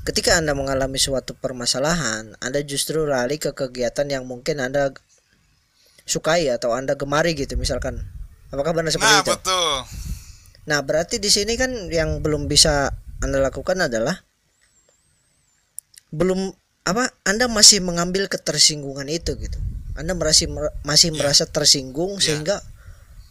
ketika 0.06 0.38
Anda 0.38 0.54
mengalami 0.54 1.00
suatu 1.02 1.34
permasalahan, 1.34 2.38
Anda 2.38 2.60
justru 2.62 3.08
lari 3.08 3.40
ke 3.42 3.56
kegiatan 3.56 4.06
yang 4.12 4.30
mungkin 4.30 4.62
Anda 4.62 4.94
sukai 6.06 6.52
atau 6.54 6.76
Anda 6.76 6.94
gemari 7.00 7.34
gitu 7.34 7.56
misalkan. 7.58 8.04
Apakah 8.54 8.78
benar 8.78 8.94
seperti 8.94 9.10
nah 9.10 9.24
itu? 9.26 9.32
betul 9.34 9.74
Nah, 10.64 10.80
berarti 10.80 11.20
di 11.20 11.28
sini 11.28 11.60
kan 11.60 11.72
yang 11.92 12.24
belum 12.24 12.48
bisa 12.48 12.92
Anda 13.20 13.40
lakukan 13.40 13.80
adalah 13.80 14.24
belum 16.14 16.54
apa 16.84 17.10
Anda 17.24 17.48
masih 17.48 17.80
mengambil 17.80 18.28
ketersinggungan 18.28 19.08
itu 19.10 19.34
gitu. 19.40 19.58
Anda 19.96 20.14
merasa 20.18 20.46
masih 20.84 21.14
Ya. 21.14 21.18
merasa 21.20 21.44
tersinggung 21.48 22.18
Ya. 22.18 22.32
sehingga 22.32 22.58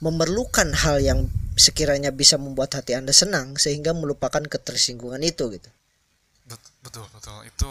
memerlukan 0.03 0.73
hal 0.75 0.99
yang 0.99 1.31
sekiranya 1.55 2.11
bisa 2.11 2.41
membuat 2.41 2.75
hati 2.75 2.97
Anda 2.97 3.12
senang 3.15 3.55
sehingga 3.55 3.93
melupakan 3.93 4.43
ketersinggungan 4.43 5.21
itu 5.23 5.53
gitu. 5.53 5.69
Bet- 6.49 6.73
betul 6.83 7.07
betul 7.12 7.39
itu 7.45 7.71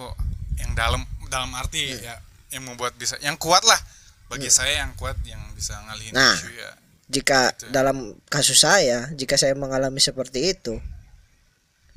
yang 0.58 0.72
dalam 0.78 1.04
dalam 1.28 1.52
arti 1.58 1.98
ya 1.98 2.22
yang 2.52 2.64
membuat 2.64 2.96
bisa 2.96 3.18
yang 3.20 3.36
kuat 3.36 3.64
lah 3.66 3.80
bagi 4.28 4.48
saya 4.48 4.86
yang 4.86 4.94
kuat 4.96 5.18
yang 5.28 5.42
bisa 5.52 5.76
ngalihin 5.90 6.14
Nah. 6.16 6.36
isu 6.38 6.50
ya 6.56 6.72
jika 7.12 7.52
dalam 7.76 8.16
kasus 8.32 8.64
saya 8.64 9.12
jika 9.12 9.36
saya 9.36 9.52
mengalami 9.52 10.00
seperti 10.00 10.56
itu 10.56 10.80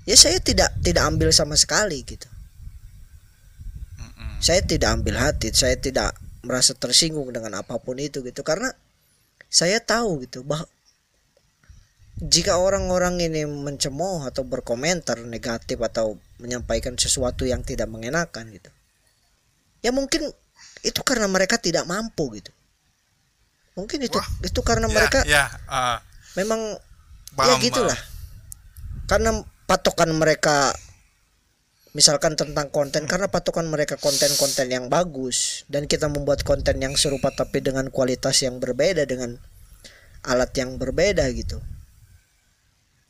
ya 0.04 0.18
saya 0.18 0.42
tidak 0.42 0.74
tidak 0.82 1.06
ambil 1.06 1.30
sama 1.30 1.54
sekali 1.54 2.02
gitu. 2.02 2.26
Saya 4.42 4.60
tidak 4.60 5.00
ambil 5.00 5.16
hati 5.16 5.54
saya 5.54 5.78
tidak 5.78 6.18
merasa 6.44 6.76
tersinggung 6.76 7.32
dengan 7.32 7.64
apa 7.64 7.80
pun 7.80 7.96
itu 7.96 8.20
gitu. 8.20 8.44
Karena 8.44 8.68
saya 9.48 9.80
tahu 9.80 10.26
gitu 10.26 10.44
bahwa 10.44 10.68
jika 12.20 12.62
orang-orang 12.62 13.18
ini 13.18 13.42
mencemooh 13.42 14.22
atau 14.22 14.46
berkomentar 14.46 15.18
negatif 15.26 15.82
atau 15.82 16.14
menyampaikan 16.38 16.94
sesuatu 16.94 17.42
yang 17.42 17.66
tidak 17.66 17.90
mengenakan 17.90 18.54
gitu 18.54 18.70
ya 19.82 19.90
mungkin 19.90 20.30
itu 20.86 21.00
karena 21.02 21.26
mereka 21.26 21.58
tidak 21.58 21.82
mampu 21.90 22.38
gitu 22.38 22.53
mungkin 23.74 23.98
itu 24.06 24.18
Wah. 24.18 24.28
itu 24.46 24.60
karena 24.62 24.86
Ya, 24.86 24.94
mereka 24.94 25.18
ya 25.26 25.44
ah, 25.66 25.98
memang 26.38 26.78
paham, 27.34 27.50
ya 27.50 27.54
gitulah 27.62 27.98
karena 29.10 29.44
patokan 29.66 30.10
mereka 30.14 30.72
misalkan 31.94 32.34
tentang 32.34 32.74
konten 32.74 33.06
karena 33.06 33.30
patokan 33.30 33.70
mereka 33.70 33.94
konten-konten 33.94 34.66
yang 34.66 34.90
bagus 34.90 35.62
dan 35.70 35.86
kita 35.86 36.10
membuat 36.10 36.42
konten 36.42 36.82
yang 36.82 36.98
serupa 36.98 37.30
tapi 37.30 37.62
dengan 37.62 37.86
kualitas 37.90 38.42
yang 38.42 38.58
berbeda 38.58 39.06
dengan 39.06 39.38
alat 40.26 40.50
yang 40.58 40.74
berbeda 40.74 41.22
gitu. 41.36 41.62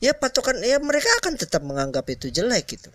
Ya 0.04 0.12
patokan 0.12 0.60
ya 0.60 0.76
mereka 0.84 1.08
akan 1.24 1.40
tetap 1.40 1.64
menganggap 1.64 2.04
itu 2.12 2.28
jelek 2.28 2.76
gitu. 2.76 2.92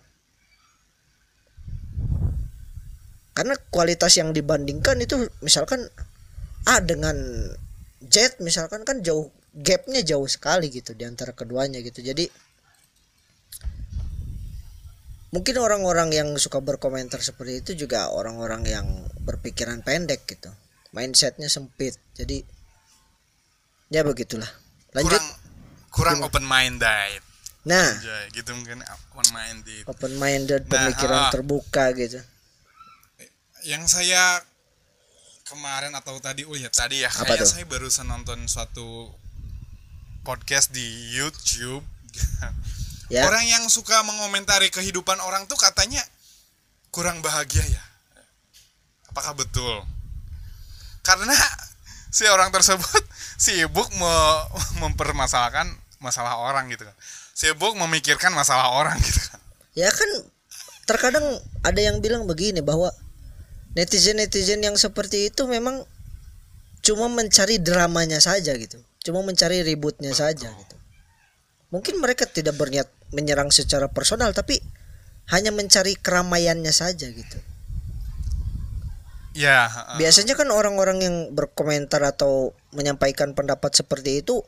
Karena 3.34 3.58
kualitas 3.72 4.14
yang 4.14 4.30
dibandingkan 4.30 5.00
itu 5.02 5.26
misalkan 5.42 5.90
A 6.70 6.78
dengan 6.78 7.18
Z 7.98 8.38
misalkan 8.38 8.86
kan 8.86 9.02
jauh 9.02 9.26
gapnya 9.50 10.06
jauh 10.06 10.30
sekali 10.30 10.70
gitu 10.70 10.94
di 10.94 11.02
antara 11.02 11.34
keduanya 11.34 11.82
gitu. 11.82 11.98
Jadi 11.98 12.30
mungkin 15.34 15.54
orang-orang 15.58 16.14
yang 16.14 16.28
suka 16.38 16.62
berkomentar 16.62 17.18
seperti 17.18 17.62
itu 17.66 17.86
juga 17.86 18.14
orang-orang 18.14 18.62
yang 18.66 18.86
berpikiran 19.18 19.82
pendek 19.82 20.26
gitu. 20.30 20.50
Mindsetnya 20.94 21.50
sempit. 21.50 21.98
Jadi 22.14 22.46
ya 23.90 24.06
begitulah. 24.06 24.48
Lanjut. 24.94 25.18
Kurang 25.18 25.28
kurang 25.90 26.18
open 26.22 26.46
minded 26.46 27.22
nah. 27.66 27.90
Gitu 28.30 28.46
mungkin 28.54 28.80
open 28.86 29.28
minded 29.34 29.84
open 29.90 30.12
minded 30.16 30.62
Nah, 30.70 30.86
pemikiran 30.86 31.20
ah. 31.26 31.30
terbuka 31.34 31.90
gitu. 31.98 32.22
Yang 33.66 33.98
saya 33.98 34.40
kemarin 35.50 35.90
atau 35.98 36.14
tadi 36.22 36.46
oh 36.46 36.54
ya 36.54 36.70
tadi 36.70 37.02
ya. 37.02 37.10
Apa 37.10 37.34
kayaknya 37.34 37.42
tuh? 37.42 37.50
saya 37.58 37.64
barusan 37.66 38.06
nonton 38.06 38.38
suatu 38.46 39.10
podcast 40.22 40.70
di 40.70 40.86
YouTube. 41.18 41.82
Ya. 43.10 43.26
Orang 43.26 43.42
yang 43.42 43.66
suka 43.66 44.06
mengomentari 44.06 44.70
kehidupan 44.70 45.18
orang 45.18 45.50
tuh 45.50 45.58
katanya 45.58 45.98
kurang 46.94 47.18
bahagia 47.26 47.58
ya. 47.66 47.82
Apakah 49.10 49.34
betul? 49.34 49.82
Karena 51.02 51.34
si 52.14 52.22
orang 52.30 52.54
tersebut 52.54 53.02
sibuk 53.50 53.90
me- 53.98 54.46
mempermasalahkan 54.78 55.74
masalah 55.98 56.38
orang 56.38 56.70
gitu 56.70 56.86
kan. 56.86 56.94
Sibuk 57.34 57.74
memikirkan 57.74 58.30
masalah 58.30 58.70
orang 58.78 58.94
gitu 59.02 59.26
kan. 59.26 59.42
Ya 59.74 59.90
kan 59.90 60.30
terkadang 60.86 61.26
ada 61.66 61.80
yang 61.82 61.98
bilang 61.98 62.30
begini 62.30 62.62
bahwa 62.62 62.94
netizen-netizen 63.78 64.66
yang 64.66 64.74
seperti 64.74 65.30
itu 65.30 65.46
memang 65.46 65.86
cuma 66.80 67.06
mencari 67.06 67.60
dramanya 67.62 68.18
saja 68.18 68.56
gitu. 68.56 68.80
Cuma 69.00 69.22
mencari 69.22 69.62
ributnya 69.62 70.10
saja 70.12 70.50
gitu. 70.50 70.76
Mungkin 71.70 72.02
mereka 72.02 72.26
tidak 72.26 72.58
berniat 72.58 72.90
menyerang 73.14 73.54
secara 73.54 73.86
personal 73.86 74.34
tapi 74.34 74.58
hanya 75.30 75.54
mencari 75.54 75.94
keramaiannya 75.94 76.72
saja 76.74 77.06
gitu. 77.06 77.38
Ya 79.30 79.70
uh, 79.70 79.94
biasanya 79.94 80.34
kan 80.34 80.50
orang-orang 80.50 81.06
yang 81.06 81.16
berkomentar 81.30 82.02
atau 82.02 82.50
menyampaikan 82.74 83.38
pendapat 83.38 83.70
seperti 83.78 84.26
itu 84.26 84.42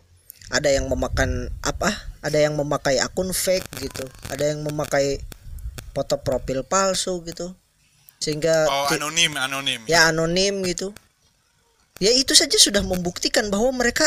ada 0.51 0.67
yang 0.67 0.91
memakan 0.91 1.55
apa? 1.63 1.95
Ada 2.27 2.51
yang 2.51 2.59
memakai 2.59 2.99
akun 2.99 3.31
fake 3.31 3.71
gitu. 3.79 4.03
Ada 4.27 4.51
yang 4.51 4.67
memakai 4.67 5.23
foto 5.95 6.19
profil 6.19 6.67
palsu 6.67 7.23
gitu 7.23 7.55
sehingga 8.23 8.71
oh 8.71 8.87
anonim 8.95 9.35
anonim. 9.35 9.83
Ya 9.91 10.07
anonim 10.07 10.63
gitu. 10.63 10.95
Ya 11.99 12.15
itu 12.15 12.39
saja 12.39 12.55
sudah 12.55 12.87
membuktikan 12.87 13.51
bahwa 13.51 13.75
mereka 13.75 14.07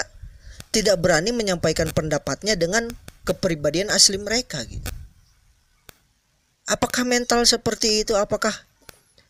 tidak 0.71 1.03
berani 1.03 1.35
menyampaikan 1.35 1.91
pendapatnya 1.91 2.55
dengan 2.55 2.87
kepribadian 3.27 3.91
asli 3.91 4.15
mereka 4.15 4.63
gitu. 4.63 4.87
Apakah 6.71 7.03
mental 7.03 7.43
seperti 7.43 8.07
itu? 8.07 8.15
Apakah 8.15 8.55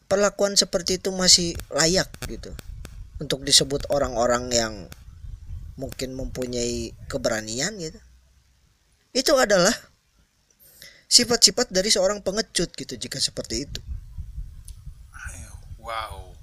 perlakuan 0.06 0.54
seperti 0.54 1.02
itu 1.02 1.10
masih 1.10 1.58
layak 1.74 2.08
gitu? 2.30 2.54
Untuk 3.18 3.42
disebut 3.42 3.90
orang-orang 3.90 4.54
yang 4.54 4.74
mungkin 5.76 6.14
mempunyai 6.14 6.94
keberanian 7.10 7.74
gitu. 7.82 8.00
Itu 9.12 9.34
adalah 9.36 9.74
sifat-sifat 11.10 11.70
dari 11.70 11.90
seorang 11.90 12.22
pengecut 12.26 12.74
gitu 12.74 12.98
jika 12.98 13.22
seperti 13.22 13.70
itu 13.70 13.80
wow. 15.86 16.34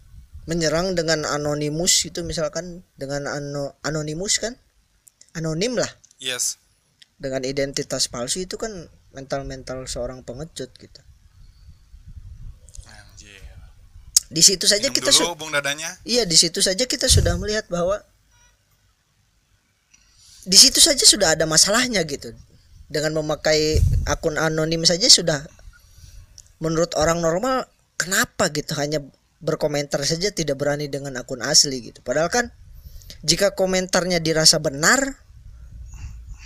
Menyerang 0.46 0.94
dengan 0.94 1.26
anonimus 1.26 2.02
itu 2.06 2.22
misalkan 2.22 2.82
dengan 2.98 3.26
ano, 3.26 3.78
anonimus 3.82 4.42
kan? 4.42 4.54
Anonim 5.34 5.78
lah. 5.78 5.90
Yes. 6.18 6.58
Dengan 7.18 7.46
identitas 7.46 8.10
palsu 8.10 8.42
itu 8.42 8.58
kan 8.58 8.90
mental-mental 9.14 9.86
seorang 9.86 10.24
pengecut 10.26 10.72
gitu. 10.74 11.00
Anjir. 12.88 13.42
Di 14.32 14.42
situ 14.42 14.66
saja 14.66 14.90
Minum 14.90 14.96
kita 14.98 15.10
dulu 15.14 15.38
bung 15.38 15.52
dadanya. 15.54 15.94
Iya 16.02 16.26
di 16.26 16.34
situ 16.34 16.58
saja 16.58 16.88
kita 16.88 17.06
sudah 17.06 17.38
melihat 17.38 17.68
bahwa 17.70 18.02
di 20.42 20.58
situ 20.58 20.82
saja 20.82 21.06
sudah 21.06 21.38
ada 21.38 21.46
masalahnya 21.46 22.02
gitu. 22.02 22.34
Dengan 22.90 23.22
memakai 23.22 23.78
akun 24.10 24.36
anonim 24.36 24.82
saja 24.82 25.06
sudah 25.06 25.46
menurut 26.58 26.92
orang 26.98 27.22
normal 27.22 27.70
kenapa 27.94 28.50
gitu? 28.50 28.74
Hanya 28.74 28.98
berkomentar 29.42 29.98
saja 30.06 30.30
tidak 30.30 30.56
berani 30.56 30.86
dengan 30.86 31.18
akun 31.18 31.42
asli 31.42 31.90
gitu. 31.90 31.98
Padahal 32.00 32.30
kan 32.30 32.54
jika 33.26 33.58
komentarnya 33.58 34.22
dirasa 34.22 34.62
benar 34.62 35.18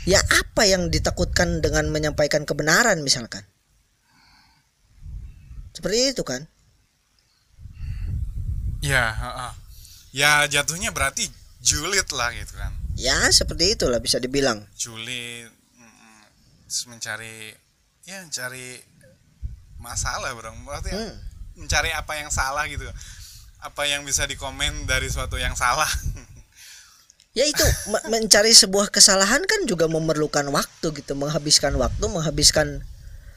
ya 0.08 0.18
apa 0.18 0.64
yang 0.64 0.88
ditakutkan 0.88 1.60
dengan 1.60 1.92
menyampaikan 1.92 2.48
kebenaran 2.48 3.04
misalkan? 3.04 3.44
Seperti 5.76 6.16
itu 6.16 6.24
kan? 6.24 6.48
Ya 8.80 9.12
heeh. 9.12 9.52
ya 10.16 10.48
jatuhnya 10.48 10.88
berarti 10.88 11.28
julid 11.60 12.08
lah 12.16 12.32
gitu 12.32 12.56
kan. 12.56 12.72
Ya 12.96 13.28
seperti 13.28 13.76
itulah 13.76 14.00
bisa 14.00 14.16
dibilang. 14.16 14.64
Julid 14.72 15.52
mm, 15.76 16.24
mencari 16.88 17.52
ya 18.08 18.24
mencari 18.24 18.80
masalah 19.76 20.32
berarti 20.32 20.88
ya, 20.88 20.96
Hmm. 20.96 21.16
Mencari 21.56 21.90
apa 21.90 22.12
yang 22.20 22.28
salah 22.28 22.68
gitu. 22.68 22.84
Apa 23.58 23.88
yang 23.88 24.04
bisa 24.04 24.28
dikomen 24.28 24.84
dari 24.84 25.08
suatu 25.08 25.40
yang 25.40 25.56
salah. 25.56 25.88
Ya 27.36 27.44
itu 27.44 27.60
me- 27.92 28.04
mencari 28.08 28.52
sebuah 28.56 28.88
kesalahan 28.88 29.44
kan 29.44 29.68
juga 29.68 29.84
memerlukan 29.92 30.48
waktu 30.48 30.86
gitu 30.96 31.12
menghabiskan 31.12 31.76
waktu 31.76 32.04
menghabiskan 32.08 32.80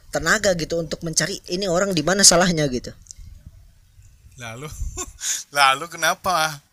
tenaga 0.10 0.56
gitu 0.56 0.80
untuk 0.80 1.04
mencari 1.04 1.44
ini 1.52 1.68
orang 1.68 1.92
di 1.92 2.00
mana 2.00 2.24
salahnya 2.24 2.64
gitu. 2.72 2.96
Lalu 4.40 4.72
lalu 5.60 5.86
kenapa 5.92 6.64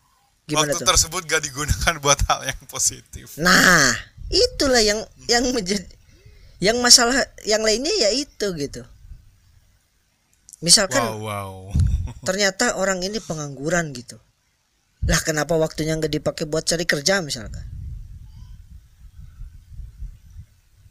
Gimana 0.47 0.71
waktu 0.71 0.79
tuh? 0.79 0.87
tersebut 0.87 1.27
gak 1.27 1.43
digunakan 1.43 1.93
buat 1.99 2.19
hal 2.31 2.47
yang 2.47 2.61
positif? 2.71 3.35
Nah 3.35 3.91
itulah 4.31 4.79
yang 4.79 5.03
yang 5.27 5.43
menjadi 5.51 5.83
yang 6.63 6.79
masalah 6.79 7.27
yang 7.43 7.59
lainnya 7.61 7.91
ya 7.91 8.09
itu 8.15 8.47
gitu 8.55 8.87
misalkan 10.59 10.99
wow 11.01 11.17
wow. 11.21 11.51
ternyata 12.27 12.75
orang 12.75 13.01
ini 13.05 13.21
pengangguran 13.21 13.93
gitu. 13.93 14.17
Lah 15.07 15.21
kenapa 15.23 15.55
waktunya 15.55 15.95
nggak 15.95 16.11
dipakai 16.11 16.45
buat 16.45 16.65
cari 16.65 16.83
kerja 16.83 17.21
misalkan? 17.21 17.63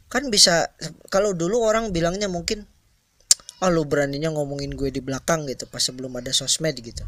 Kan 0.07 0.31
bisa 0.31 0.71
kalau 1.11 1.35
dulu 1.35 1.61
orang 1.61 1.91
bilangnya 1.91 2.31
mungkin 2.31 2.63
ah 3.59 3.67
lu 3.73 3.83
beraninya 3.83 4.29
ngomongin 4.31 4.71
gue 4.77 4.93
di 4.93 5.01
belakang 5.01 5.43
gitu 5.49 5.67
pas 5.67 5.81
sebelum 5.83 6.13
ada 6.15 6.31
sosmed 6.31 6.77
gitu. 6.79 7.03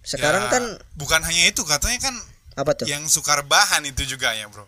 Sekarang 0.00 0.48
Ya, 0.48 0.50
kan 0.56 0.64
bukan 0.96 1.20
hanya 1.20 1.52
itu 1.52 1.60
katanya 1.68 2.00
kan 2.00 2.14
apa 2.56 2.72
tuh? 2.74 2.86
yang 2.88 3.04
sukar 3.06 3.44
bahan 3.44 3.84
itu 3.84 4.08
juga 4.08 4.32
ya 4.32 4.48
bro. 4.48 4.64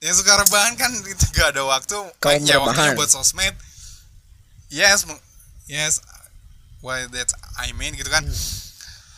Yang 0.00 0.24
suka 0.24 0.40
rebahan 0.40 0.76
kan 0.76 0.92
itu 0.92 1.24
gak 1.32 1.56
ada 1.56 1.64
waktu 1.64 1.96
Kaum 2.20 2.40
ya 2.44 2.60
waktunya 2.60 2.92
rebahan. 2.92 2.96
buat 2.96 3.10
sosmed 3.10 3.54
yes 4.68 5.06
yes 5.66 6.00
why 6.82 7.06
that's 7.08 7.34
I 7.56 7.70
mean 7.74 7.94
gitu 7.94 8.08
kan 8.08 8.24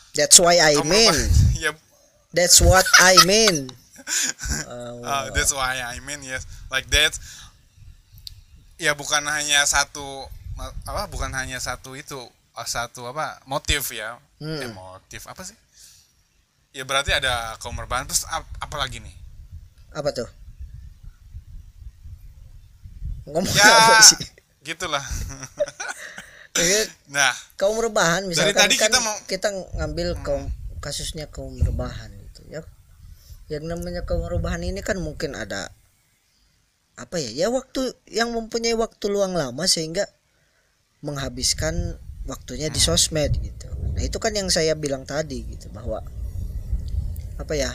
That's 0.09 0.41
why 0.41 0.57
I 0.57 0.73
Kaum 0.75 0.89
mean. 0.89 1.13
ya 1.55 1.71
That's 2.35 2.59
what 2.61 2.85
I 3.01 3.17
mean. 3.25 3.69
Uh, 4.65 5.05
uh, 5.05 5.25
that's 5.29 5.53
why 5.53 5.77
I 5.85 6.01
mean 6.01 6.25
yes 6.25 6.41
like 6.73 6.89
that 6.89 7.13
ya 8.81 8.97
bukan 8.97 9.21
hanya 9.21 9.61
satu 9.69 10.25
apa 10.89 11.05
bukan 11.05 11.29
hanya 11.37 11.61
satu 11.61 11.93
itu 11.93 12.17
uh, 12.57 12.65
satu 12.65 13.05
apa 13.05 13.37
motif 13.45 13.93
ya 13.93 14.17
Hmm. 14.41 14.55
Eh, 14.65 14.71
motif 14.71 15.27
apa 15.29 15.43
sih 15.45 15.53
ya 16.71 16.87
berarti 16.87 17.11
ada 17.13 17.53
rebahan 17.77 18.07
terus 18.07 18.25
ap- 18.25 18.49
apa 18.57 18.75
lagi 18.81 18.97
nih 18.97 19.13
apa 19.93 20.09
tuh? 20.09 20.29
Ngomong 23.29 23.45
ya 23.51 23.67
apa 23.67 23.93
sih? 24.01 24.17
Gitulah. 24.63 25.03
Ya, 26.57 26.81
nah. 27.15 27.33
Kaum 27.55 27.79
rebahan 27.79 28.27
misalkan 28.27 28.55
tadi 28.57 28.75
kan 28.75 28.91
kita 28.91 28.99
mau- 28.99 29.23
kita 29.25 29.47
ngambil 29.79 30.07
kaum 30.25 30.43
kasusnya 30.83 31.27
kaum 31.31 31.55
rebahan 31.59 32.11
gitu 32.29 32.41
ya. 32.49 32.61
Yang 33.47 33.65
namanya 33.71 34.01
kaum 34.03 34.25
rebahan 34.27 34.63
ini 34.63 34.83
kan 34.83 34.99
mungkin 34.99 35.35
ada 35.35 35.71
apa 36.99 37.15
ya 37.15 37.31
ya 37.31 37.47
waktu 37.47 37.95
yang 38.11 38.35
mempunyai 38.35 38.75
waktu 38.75 39.07
luang 39.07 39.31
lama 39.31 39.63
sehingga 39.63 40.03
menghabiskan 40.99 41.95
waktunya 42.27 42.67
di 42.67 42.79
sosmed 42.83 43.39
gitu. 43.39 43.71
Nah 43.95 44.03
itu 44.03 44.19
kan 44.19 44.35
yang 44.35 44.51
saya 44.51 44.75
bilang 44.75 45.07
tadi 45.07 45.47
gitu 45.47 45.71
bahwa 45.71 46.03
apa 47.39 47.53
ya 47.55 47.71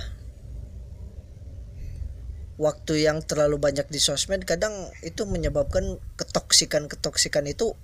waktu 2.55 3.07
yang 3.07 3.19
terlalu 3.27 3.59
banyak 3.59 3.87
di 3.91 3.99
sosmed 3.99 4.47
kadang 4.47 4.73
itu 5.03 5.27
menyebabkan 5.27 5.99
ketoksikan 6.15 6.87
ketoksikan 6.87 7.47
itu 7.51 7.75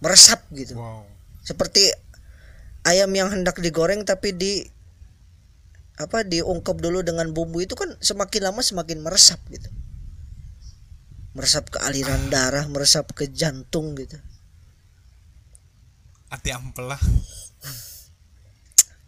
meresap 0.00 0.44
gitu. 0.52 0.76
Wow. 0.80 1.04
Seperti 1.44 1.92
ayam 2.88 3.12
yang 3.12 3.28
hendak 3.28 3.60
digoreng 3.60 4.04
tapi 4.08 4.32
di 4.32 4.64
apa 5.96 6.24
diungkep 6.24 6.76
dulu 6.76 7.00
dengan 7.00 7.32
bumbu 7.32 7.64
itu 7.64 7.72
kan 7.72 7.96
semakin 8.00 8.52
lama 8.52 8.60
semakin 8.64 9.00
meresap 9.04 9.40
gitu. 9.52 9.68
Meresap 11.36 11.68
ke 11.68 11.78
aliran 11.84 12.32
darah 12.32 12.64
meresap 12.68 13.12
ke 13.12 13.28
jantung 13.28 13.92
gitu. 13.96 14.16
Hati 16.32 16.48
ampela. 16.52 16.96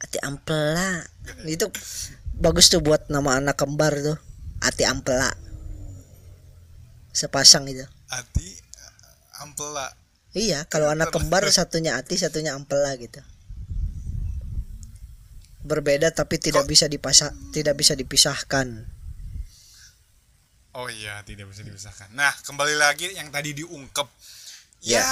Hati 0.00 0.18
ampela. 0.20 1.08
Itu 1.48 1.72
bagus 2.36 2.68
tuh 2.68 2.84
buat 2.84 3.08
nama 3.08 3.40
anak 3.40 3.56
kembar 3.56 3.96
tuh 3.98 4.27
hati 4.62 4.82
ampela. 4.86 5.30
Sepasang 7.14 7.66
itu. 7.66 7.84
Hati 8.10 8.48
ampela. 9.42 9.90
Iya 10.36 10.68
kalau 10.68 10.92
anak 10.92 11.10
kembar 11.10 11.42
satunya 11.48 11.96
hati 11.96 12.20
satunya 12.20 12.54
ampela 12.54 12.94
gitu. 13.00 13.18
Berbeda 15.64 16.12
tapi 16.14 16.38
tidak 16.38 16.64
bisa 16.68 16.86
dipasa 16.86 17.34
tidak 17.50 17.74
bisa 17.78 17.98
dipisahkan. 17.98 18.86
Oh 20.78 20.86
iya 20.86 21.24
tidak 21.26 21.50
bisa 21.50 21.64
dipisahkan. 21.66 22.12
Nah 22.14 22.30
kembali 22.44 22.76
lagi 22.78 23.10
yang 23.16 23.32
tadi 23.34 23.56
diungkep. 23.56 24.06
Ya, 24.84 25.02
ya. 25.02 25.10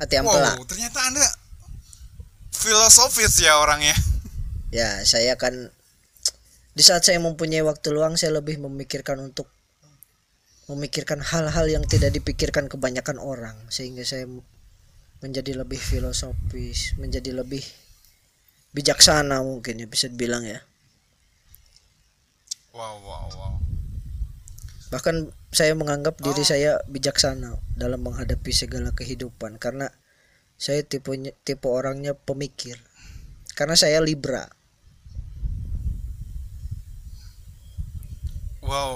Hati 0.00 0.14
ampela. 0.16 0.56
Wow 0.56 0.64
ternyata 0.64 1.02
anda 1.02 1.26
filosofis 2.54 3.42
ya 3.42 3.58
orangnya. 3.58 3.94
Ya 4.72 5.02
saya 5.04 5.36
kan 5.36 5.72
di 6.78 6.86
saat 6.86 7.02
saya 7.02 7.18
mempunyai 7.18 7.66
waktu 7.66 7.90
luang 7.90 8.14
saya 8.14 8.38
lebih 8.38 8.62
memikirkan 8.62 9.18
untuk 9.18 9.50
memikirkan 10.70 11.18
hal-hal 11.18 11.66
yang 11.66 11.82
tidak 11.82 12.14
dipikirkan 12.14 12.70
kebanyakan 12.70 13.18
orang 13.18 13.58
sehingga 13.66 14.06
saya 14.06 14.30
menjadi 15.18 15.58
lebih 15.58 15.82
filosofis 15.82 16.94
menjadi 17.02 17.34
lebih 17.34 17.66
bijaksana 18.70 19.42
mungkin 19.42 19.82
ya 19.82 19.90
bisa 19.90 20.06
dibilang 20.06 20.46
ya. 20.46 20.62
Wow 22.70 23.02
wow 23.02 23.26
wow. 23.26 23.54
Bahkan 24.94 25.34
saya 25.50 25.74
menganggap 25.74 26.22
diri 26.22 26.46
Oh. 26.46 26.46
saya 26.46 26.78
bijaksana 26.86 27.58
dalam 27.74 28.06
menghadapi 28.06 28.54
segala 28.54 28.94
kehidupan 28.94 29.58
karena 29.58 29.90
saya 30.54 30.86
tipe 30.86 31.10
tipe 31.42 31.66
orangnya 31.66 32.14
pemikir. 32.14 32.78
Karena 33.58 33.74
saya 33.74 33.98
libra 33.98 34.46
wow 38.68 38.92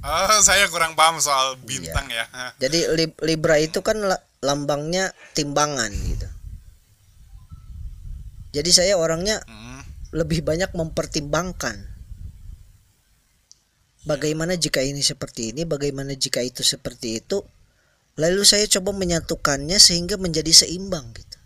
Ah, 0.00 0.40
saya 0.40 0.64
kurang 0.72 0.96
paham 0.96 1.20
soal 1.20 1.60
bintang 1.60 2.08
ya 2.08 2.24
Jadi 2.56 2.88
lib- 2.96 3.20
Libra 3.20 3.60
itu 3.60 3.84
kan 3.84 4.00
la- 4.00 4.24
lambangnya 4.40 5.12
timbangan 5.36 5.92
gitu. 5.92 6.24
Jadi 8.56 8.70
saya 8.72 8.96
orangnya 8.96 9.44
Hmm, 9.44 9.84
lebih 10.16 10.40
banyak 10.40 10.72
mempertimbangkan. 10.72 11.84
Bagaimana 14.08 14.56
jika 14.56 14.80
ini 14.80 15.04
seperti 15.04 15.52
ini, 15.52 15.68
bagaimana 15.68 16.16
jika 16.16 16.40
itu 16.40 16.64
seperti 16.64 17.20
itu. 17.20 17.44
Lalu 18.16 18.48
saya 18.48 18.64
coba 18.72 18.96
menyatukannya 18.96 19.76
sehingga 19.76 20.16
menjadi 20.16 20.64
seimbang 20.64 21.12
gitu. 21.12 21.36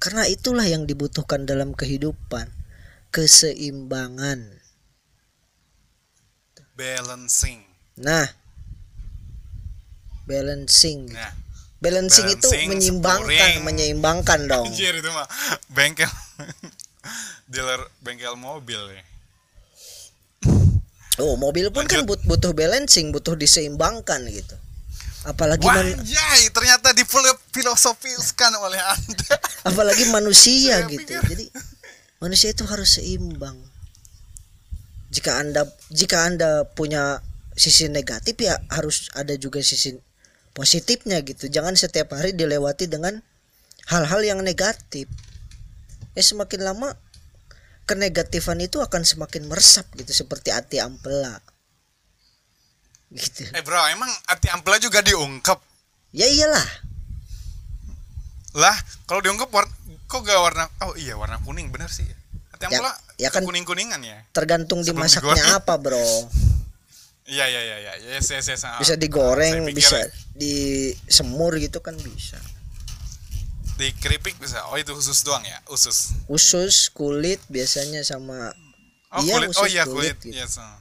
Karena 0.00 0.24
itulah 0.24 0.64
yang 0.64 0.88
dibutuhkan 0.88 1.44
dalam 1.44 1.76
kehidupan, 1.76 2.48
keseimbangan. 3.12 4.61
Balancing 6.72 7.60
Nah, 7.94 8.24
balancing. 10.24 11.08
nah 11.08 11.32
Balancing, 11.76 12.30
itu 12.30 12.46
Balancing, 12.46 12.68
menyeimbangkan, 12.70 13.26
spuring. 13.26 13.56
menyeimbangkan 13.66 14.40
dong. 14.46 14.66
anjir 14.70 14.94
itu 14.94 15.10
mah 15.10 15.26
bengkel 15.68 16.06
dealer 17.52 17.82
bengkel 17.98 18.38
mobil 18.38 18.78
ya 18.88 19.02
Oh, 21.18 21.34
mobil 21.34 21.68
pun 21.68 21.84
kan 21.84 22.08
but- 22.08 22.24
butuh 22.24 22.52
balancing, 22.52 23.12
butuh 23.12 23.34
diseimbangkan 23.34 24.24
gitu. 24.26 24.56
Apalagi 25.22 25.60
man- 25.62 25.92
Wajay, 25.92 26.48
ternyata 26.48 26.94
difilosofiskan 26.94 28.48
oleh 28.56 28.80
Anda. 28.80 29.34
apalagi 29.68 30.08
manusia 30.08 30.86
gitu. 30.86 31.04
pikir- 31.04 31.20
Jadi 31.26 31.46
manusia 32.16 32.48
itu 32.48 32.64
harus 32.64 32.96
seimbang. 32.96 33.60
Jika 35.12 35.38
Anda 35.38 35.68
jika 35.92 36.24
Anda 36.24 36.64
punya 36.64 37.20
sisi 37.52 37.92
negatif 37.92 38.40
ya 38.40 38.56
harus 38.72 39.12
ada 39.12 39.36
juga 39.36 39.60
sisi 39.60 39.92
positifnya 40.56 41.20
gitu. 41.20 41.52
Jangan 41.52 41.76
setiap 41.76 42.16
hari 42.16 42.32
dilewati 42.32 42.88
dengan 42.88 43.20
hal-hal 43.92 44.20
yang 44.24 44.40
negatif. 44.40 45.08
Ya 46.16 46.22
semakin 46.24 46.64
lama 46.64 46.96
kenegatifan 47.84 48.60
itu 48.64 48.80
akan 48.80 49.02
semakin 49.04 49.48
meresap 49.48 49.88
gitu 49.96 50.12
seperti 50.12 50.52
hati 50.52 50.80
ampela. 50.80 51.40
Gitu. 53.12 53.44
Eh 53.52 53.60
bro, 53.60 53.80
emang 53.92 54.08
hati 54.28 54.48
ampela 54.48 54.80
juga 54.80 55.04
diungkep? 55.04 55.58
Ya 56.16 56.24
iyalah. 56.28 56.68
Lah, 58.52 58.76
kalau 59.08 59.24
diungkep 59.24 59.48
war 59.48 59.64
kok 60.08 60.28
gak 60.28 60.36
warna 60.36 60.68
Oh 60.84 60.92
iya, 60.92 61.16
warna 61.16 61.40
kuning 61.40 61.72
bener 61.72 61.88
sih. 61.88 62.04
Hati 62.52 62.64
Ya- 62.70 62.96
ya 63.18 63.28
kan- 63.28 63.42
kuning-kuningan 63.42 64.00
ya. 64.00 64.22
Tergantung 64.30 64.80
Sebelum 64.80 65.02
dimasaknya 65.02 65.34
digoreng. 65.34 65.58
apa, 65.58 65.74
Bro. 65.76 66.06
Iya 67.24 67.46
iya 67.46 67.60
iya 67.62 67.76
iya. 67.78 67.92
Yes, 68.12 68.28
yes, 68.28 68.44
yes. 68.46 68.62
Ah, 68.62 68.76
Bisa 68.76 68.92
ah, 68.92 68.98
digoreng, 68.98 69.62
pikir 69.64 69.78
bisa 69.78 69.98
disemur 70.34 71.54
gitu 71.56 71.78
kan 71.78 71.94
bisa. 71.96 72.36
di 73.72 73.88
keripik 73.94 74.36
bisa. 74.36 74.68
Oh, 74.68 74.76
itu 74.76 74.90
khusus 74.90 75.22
doang 75.22 75.40
ya, 75.40 75.58
usus. 75.66 76.12
Usus, 76.26 76.86
kulit 76.88 77.40
biasanya 77.46 78.02
sama 78.02 78.52
Oh, 79.08 79.20
Iya, 79.20 79.38
kulit. 79.38 79.48
Oh 79.54 79.66
iya, 79.66 79.82
kulit 79.84 80.12
kulit. 80.12 80.16
gitu. 80.24 80.36
Yes. 80.36 80.58
ah. 80.58 80.76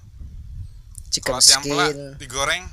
chicken 1.07 1.29
Kalau 1.29 1.41
skin, 1.41 1.97
digoreng 2.17 2.63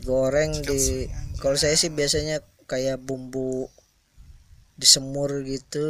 goreng 0.00 0.50
chicken 0.54 0.68
di 0.70 1.08
kalau 1.36 1.56
saya 1.56 1.74
sih 1.74 1.88
biasanya 1.88 2.38
kayak 2.64 2.96
bumbu 2.98 3.66
disemur 4.82 5.30
gitu, 5.54 5.88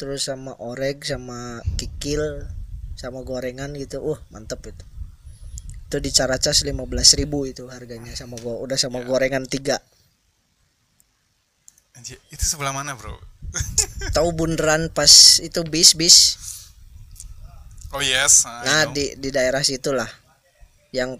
terus 0.00 0.20
sama 0.28 0.52
oreg 0.70 0.98
sama 1.12 1.60
kikil 1.78 2.22
sama 3.02 3.20
gorengan 3.28 3.70
gitu. 3.82 3.96
Uh, 4.12 4.18
mantep 4.32 4.60
itu. 4.72 4.84
Itu 5.90 5.96
di 6.04 6.10
Caracas 6.14 6.62
15.000 6.68 7.26
itu 7.52 7.64
harganya 7.74 8.12
sama 8.20 8.36
gua 8.42 8.54
udah 8.64 8.78
sama 8.84 8.98
Ya. 9.00 9.06
gorengan 9.08 9.44
tiga. 9.54 9.76
Anjir, 11.96 12.18
itu 12.34 12.44
sebelah 12.46 12.72
mana, 12.72 12.94
Bro? 12.96 13.18
Tahu 14.16 14.28
bundaran 14.38 14.88
pas 14.94 15.10
itu 15.42 15.60
bis 15.66 15.90
bis 15.98 16.16
Oh 17.92 17.98
yes. 18.02 18.46
I 18.46 18.62
Nah 18.66 18.82
know. 18.86 18.94
di 18.94 19.04
di 19.18 19.28
daerah 19.34 19.62
situlah 19.66 20.06
yang 20.94 21.18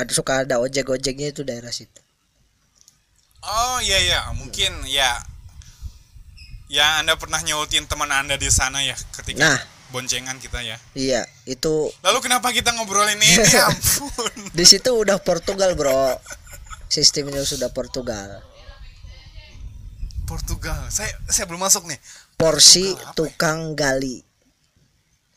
ada 0.00 0.12
suka 0.18 0.32
ada 0.44 0.56
ojek 0.64 0.88
ojeknya 0.88 1.28
itu 1.32 1.42
daerah 1.44 1.72
situ. 1.72 2.00
Oh 3.46 3.78
iya 3.84 3.98
iya, 4.02 4.20
mungkin 4.34 4.72
ya. 4.88 5.10
Ya 6.66 6.98
Anda 6.98 7.14
pernah 7.14 7.38
nyautin 7.42 7.86
teman 7.86 8.10
Anda 8.10 8.34
di 8.34 8.50
sana 8.50 8.82
ya 8.82 8.98
ketika 9.14 9.38
Nah 9.38 9.58
boncengan 9.86 10.34
kita 10.42 10.66
ya. 10.66 10.74
iya 10.98 11.22
itu 11.46 11.94
Lalu 12.02 12.18
kenapa 12.26 12.50
kita 12.50 12.74
ngobrolin 12.74 13.22
ini? 13.22 13.38
Ya 13.54 13.70
ampun. 13.70 14.50
di 14.50 14.64
situ 14.66 14.90
udah 14.90 15.22
Portugal 15.22 15.78
bro 15.78 16.18
sistemnya 16.90 17.46
sudah 17.46 17.70
Portugal 17.70 18.42
Portugal. 20.26 20.90
Saya 20.90 21.14
saya 21.30 21.46
belum 21.46 21.62
masuk 21.62 21.86
nih. 21.86 22.02
porsi 22.34 22.90
Portugal 22.90 22.98
ya? 22.98 23.14
tukang 23.14 23.60
gali 23.78 24.18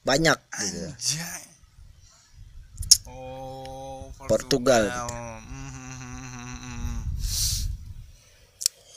banyak 0.02 0.34
gitu. 0.66 0.90
Anjay. 0.90 1.44
Oh, 3.06 4.10
Portugal. 4.26 4.90
Mhm. 4.90 5.38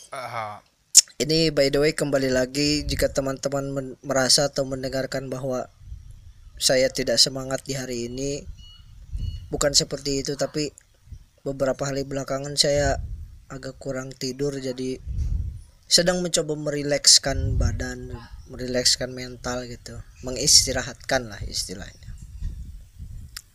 Ah, 0.08 0.64
ini 1.22 1.54
by 1.54 1.70
the 1.70 1.78
way 1.78 1.92
kembali 1.94 2.34
lagi 2.34 2.82
jika 2.82 3.10
teman-teman 3.10 3.94
merasa 4.02 4.50
atau 4.50 4.66
mendengarkan 4.66 5.30
bahwa 5.30 5.70
saya 6.58 6.90
tidak 6.90 7.18
semangat 7.22 7.62
di 7.62 7.78
hari 7.78 8.10
ini 8.10 8.42
bukan 9.50 9.74
seperti 9.74 10.26
itu 10.26 10.34
tapi 10.34 10.74
beberapa 11.46 11.86
hari 11.86 12.02
belakangan 12.02 12.58
saya 12.58 12.98
agak 13.46 13.78
kurang 13.78 14.10
tidur 14.14 14.54
jadi 14.58 14.98
sedang 15.86 16.24
mencoba 16.24 16.56
merilekskan 16.56 17.60
badan 17.60 18.14
merilekskan 18.52 19.16
mental 19.16 19.64
gitu. 19.64 19.96
Mengistirahatkan 20.20 21.32
lah 21.32 21.40
istilahnya. 21.48 22.12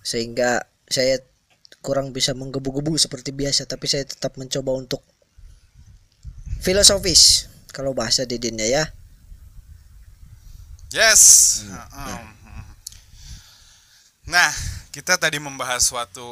Sehingga 0.01 0.65
saya 0.89 1.21
kurang 1.85 2.11
bisa 2.11 2.33
menggebu-gebu 2.33 2.97
seperti 2.97 3.31
biasa 3.31 3.69
tapi 3.69 3.85
saya 3.85 4.03
tetap 4.03 4.35
mencoba 4.35 4.73
untuk 4.75 5.05
filosofis 6.59 7.47
kalau 7.75 7.91
bahasa 7.95 8.23
didinnya 8.27 8.65
ya 8.67 8.85
Yes. 10.87 11.23
Hmm. 11.67 12.15
Um, 12.15 12.27
Nah, 14.27 14.51
kita 14.91 15.15
tadi 15.15 15.39
membahas 15.39 15.87
suatu 15.87 16.27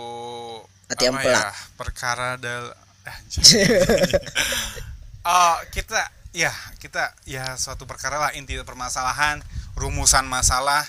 Hati 0.92 1.08
apa 1.08 1.24
ya, 1.24 1.48
perkara 1.80 2.36
dal 2.36 2.76
Anjay. 3.06 3.64
Oh, 5.26 5.58
kita 5.74 6.06
ya, 6.38 6.54
kita 6.78 7.10
ya 7.26 7.58
suatu 7.58 7.90
perkara 7.90 8.22
lah 8.22 8.32
inti 8.38 8.62
permasalahan, 8.62 9.42
rumusan 9.74 10.30
masalah. 10.30 10.86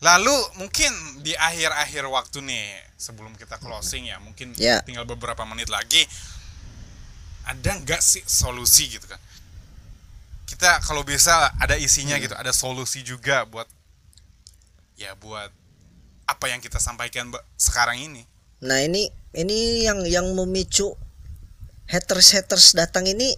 Lalu 0.00 0.32
mungkin 0.56 0.88
di 1.20 1.36
akhir-akhir 1.36 2.08
waktu 2.08 2.40
nih 2.40 2.64
sebelum 2.96 3.36
kita 3.36 3.60
closing 3.60 4.08
ya, 4.08 4.16
mungkin 4.24 4.56
Ya. 4.56 4.80
tinggal 4.80 5.04
beberapa 5.04 5.44
menit 5.44 5.68
lagi 5.68 6.08
ada 7.46 7.70
nggak 7.80 8.00
sih 8.02 8.22
solusi 8.26 8.90
gitu 8.92 9.06
kan? 9.08 9.18
Kita 10.46 10.82
kalau 10.82 11.06
bisa 11.06 11.54
ada 11.56 11.78
isinya 11.78 12.18
Hmm. 12.18 12.24
gitu, 12.26 12.34
ada 12.36 12.52
solusi 12.52 13.00
juga 13.06 13.46
buat 13.48 13.66
ya 14.98 15.16
buat 15.16 15.48
apa 16.28 16.46
yang 16.52 16.60
kita 16.60 16.78
sampaikan 16.78 17.32
sekarang 17.56 17.98
ini. 17.98 18.22
Nah 18.60 18.84
ini 18.84 19.08
ini 19.32 19.88
yang 19.88 20.04
yang 20.04 20.26
memicu 20.36 20.92
haters 21.88 22.36
haters 22.36 22.76
datang 22.76 23.08
ini 23.08 23.34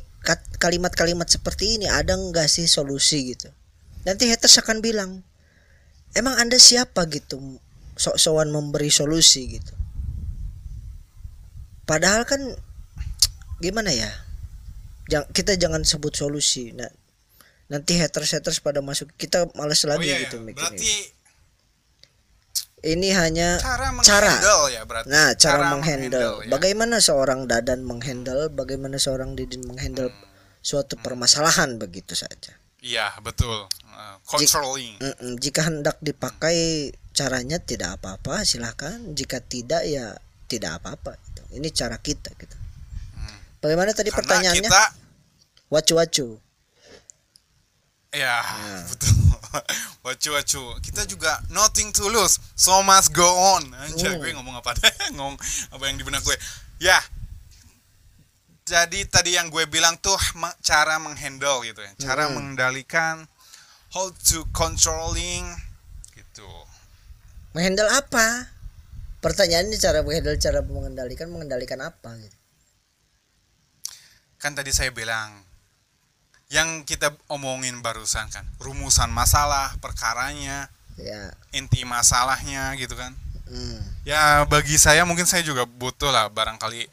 kalimat-kalimat 0.59 1.27
seperti 1.27 1.79
ini 1.79 1.87
ada 1.87 2.15
nggak 2.19 2.49
sih 2.51 2.67
solusi 2.67 3.33
gitu? 3.33 3.49
Nanti 4.03 4.27
haters 4.27 4.59
akan 4.59 4.83
bilang 4.83 5.23
emang 6.19 6.35
anda 6.37 6.59
siapa 6.59 7.07
gitu 7.09 7.39
sok-sokan 7.97 8.51
memberi 8.51 8.91
solusi 8.91 9.57
gitu. 9.61 9.75
Padahal 11.87 12.27
kan 12.27 12.41
gimana 13.63 13.95
ya? 13.95 14.11
Jang- 15.07 15.31
kita 15.31 15.55
jangan 15.55 15.87
sebut 15.87 16.11
solusi. 16.13 16.75
Nah, 16.75 16.91
nanti 17.71 17.95
haters 17.97 18.35
haters 18.35 18.59
pada 18.59 18.83
masuk 18.83 19.15
kita 19.15 19.47
males 19.55 19.81
lagi 19.87 20.11
oh 20.11 20.13
iya, 20.13 20.23
gitu 20.27 20.37
iya. 20.37 20.45
mikirnya. 20.45 20.75
berarti 20.75 20.93
Ini 22.83 23.09
hanya 23.15 23.49
cara 23.63 23.95
cara. 24.03 24.27
menghandle 24.27 24.63
ya 24.75 24.83
berarti. 24.83 25.07
Nah, 25.07 25.29
cara, 25.39 25.71
menghandle. 25.71 26.43
ya. 26.43 26.51
Bagaimana 26.51 26.99
seorang 26.99 27.47
Dadan 27.47 27.87
menghandle, 27.87 28.51
bagaimana 28.51 28.99
seorang 28.99 29.39
Didin 29.39 29.63
menghandle 29.63 30.11
Hmm. 30.11 30.27
suatu 30.59 30.99
permasalahan 30.99 31.79
begitu 31.79 32.19
saja. 32.19 32.59
Iya, 32.83 33.15
betul. 33.23 33.71
Uh, 33.87 34.19
controlling. 34.27 34.99
Mm-mm, 34.99 35.39
Jika 35.39 35.63
hendak 35.71 36.03
dipakai 36.03 36.91
caranya 37.15 37.63
tidak 37.63 38.03
apa-apa, 38.03 38.43
silahkan. 38.43 38.99
Jika 39.15 39.39
tidak 39.39 39.87
ya 39.87 40.19
tidak 40.51 40.83
apa-apa. 40.83 41.15
gitu. 41.23 41.43
Ini 41.63 41.69
cara 41.71 42.03
kita 42.03 42.35
gitu. 42.35 42.57
Bagaimana 43.63 43.95
tadi 43.95 44.11
Karena 44.11 44.19
pertanyaannya? 44.19 44.67
kita 44.67 44.83
Wacu-wacu. 45.71 46.37
ya, 48.13 48.37
betul. 48.91 49.15
Wacu-wacu. 50.05 50.63
Kita 50.83 51.07
juga 51.07 51.41
nothing 51.49 51.89
to 51.93 52.11
lose. 52.11 52.37
So 52.53 52.83
must 52.83 53.15
go 53.15 53.25
on. 53.25 53.73
Anjay, 53.81 54.13
Hmm. 54.13 54.21
gue 54.21 54.33
ngomong 54.35 54.59
apa 54.59 54.77
deh? 54.77 54.93
ngomong 55.17 55.39
apa 55.71 55.83
yang 55.87 55.97
di 55.97 56.05
benak 56.05 56.21
gue. 56.21 56.37
Ya. 56.77 57.01
Jadi 58.63 59.09
tadi 59.09 59.35
yang 59.35 59.49
gue 59.49 59.65
bilang 59.65 59.97
tuh 59.99 60.15
cara 60.61 61.01
menghandle 61.01 61.65
gitu 61.65 61.81
ya. 61.81 61.93
Cara 61.97 62.29
Hmm. 62.29 62.37
mengendalikan 62.37 63.25
how 63.93 64.13
to 64.13 64.45
controlling 64.53 65.49
gitu. 66.13 66.49
Menghandle 67.53 67.89
apa? 67.91 68.49
Pertanyaannya 69.21 69.79
cara 69.79 70.03
menghandle, 70.03 70.37
cara 70.37 70.61
mengendalikan, 70.61 71.31
mengendalikan 71.31 71.81
apa 71.81 72.13
gitu. 72.21 72.37
Kan 74.43 74.59
tadi 74.59 74.75
saya 74.75 74.91
bilang 74.91 75.31
yang 76.51 76.83
kita 76.85 77.15
omongin 77.31 77.81
barusan 77.81 78.27
kan 78.29 78.45
rumusan 78.59 79.09
masalah 79.09 79.73
perkaranya 79.79 80.67
Ya. 81.01 81.33
inti 81.57 81.89
masalahnya 81.89 82.77
gitu 82.77 82.93
kan 82.93 83.17
Hmm. 83.49 83.81
ya 84.05 84.45
bagi 84.45 84.77
saya 84.77 85.05
mungkin 85.09 85.25
saya 85.25 85.41
juga 85.41 85.65
butuh 85.65 86.13
lah 86.13 86.29
barangkali 86.29 86.85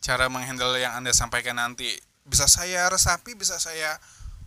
cara 0.00 0.28
menghandle 0.32 0.76
yang 0.76 0.96
anda 0.96 1.12
sampaikan 1.12 1.56
nanti 1.60 1.88
bisa 2.24 2.48
saya 2.48 2.88
resapi 2.88 3.32
bisa 3.36 3.56
saya 3.60 3.96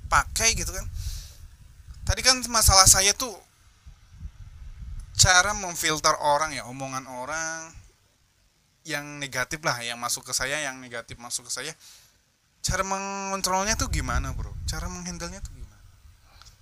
pakai 0.10 0.58
gitu 0.58 0.74
kan 0.74 0.86
tadi 2.06 2.22
kan 2.22 2.38
masalah 2.50 2.86
saya 2.86 3.13
tuh 3.13 3.34
cara 5.15 5.54
memfilter 5.56 6.13
orang 6.20 6.54
ya 6.54 6.68
omongan 6.68 7.08
orang 7.08 7.72
yang 8.86 9.18
negatif 9.18 9.62
lah 9.65 9.80
yang 9.82 9.98
masuk 9.98 10.22
ke 10.28 10.34
saya 10.36 10.60
yang 10.62 10.78
negatif 10.78 11.18
masuk 11.18 11.48
ke 11.50 11.52
saya 11.54 11.74
cara 12.65 12.82
mengontrolnya 12.82 13.78
tuh 13.78 13.93
gimana 13.93 14.34
bro 14.34 14.49
cara 14.65 14.89
menghandlenya 14.89 15.38
tuh 15.38 15.54
gimana 15.54 15.78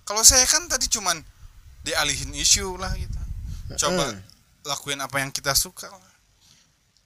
kalau 0.04 0.20
saya 0.20 0.44
kan 0.44 0.68
tadi 0.68 0.84
cuman 0.92 1.16
dialihin 1.80 2.36
isu 2.36 2.76
lah 2.76 2.92
gitu 2.92 3.16
coba 3.80 4.12
Mm. 4.12 4.20
lakuin 4.68 5.00
apa 5.00 5.16
yang 5.24 5.32
kita 5.32 5.56
suka 5.56 5.88
lah. 5.88 6.12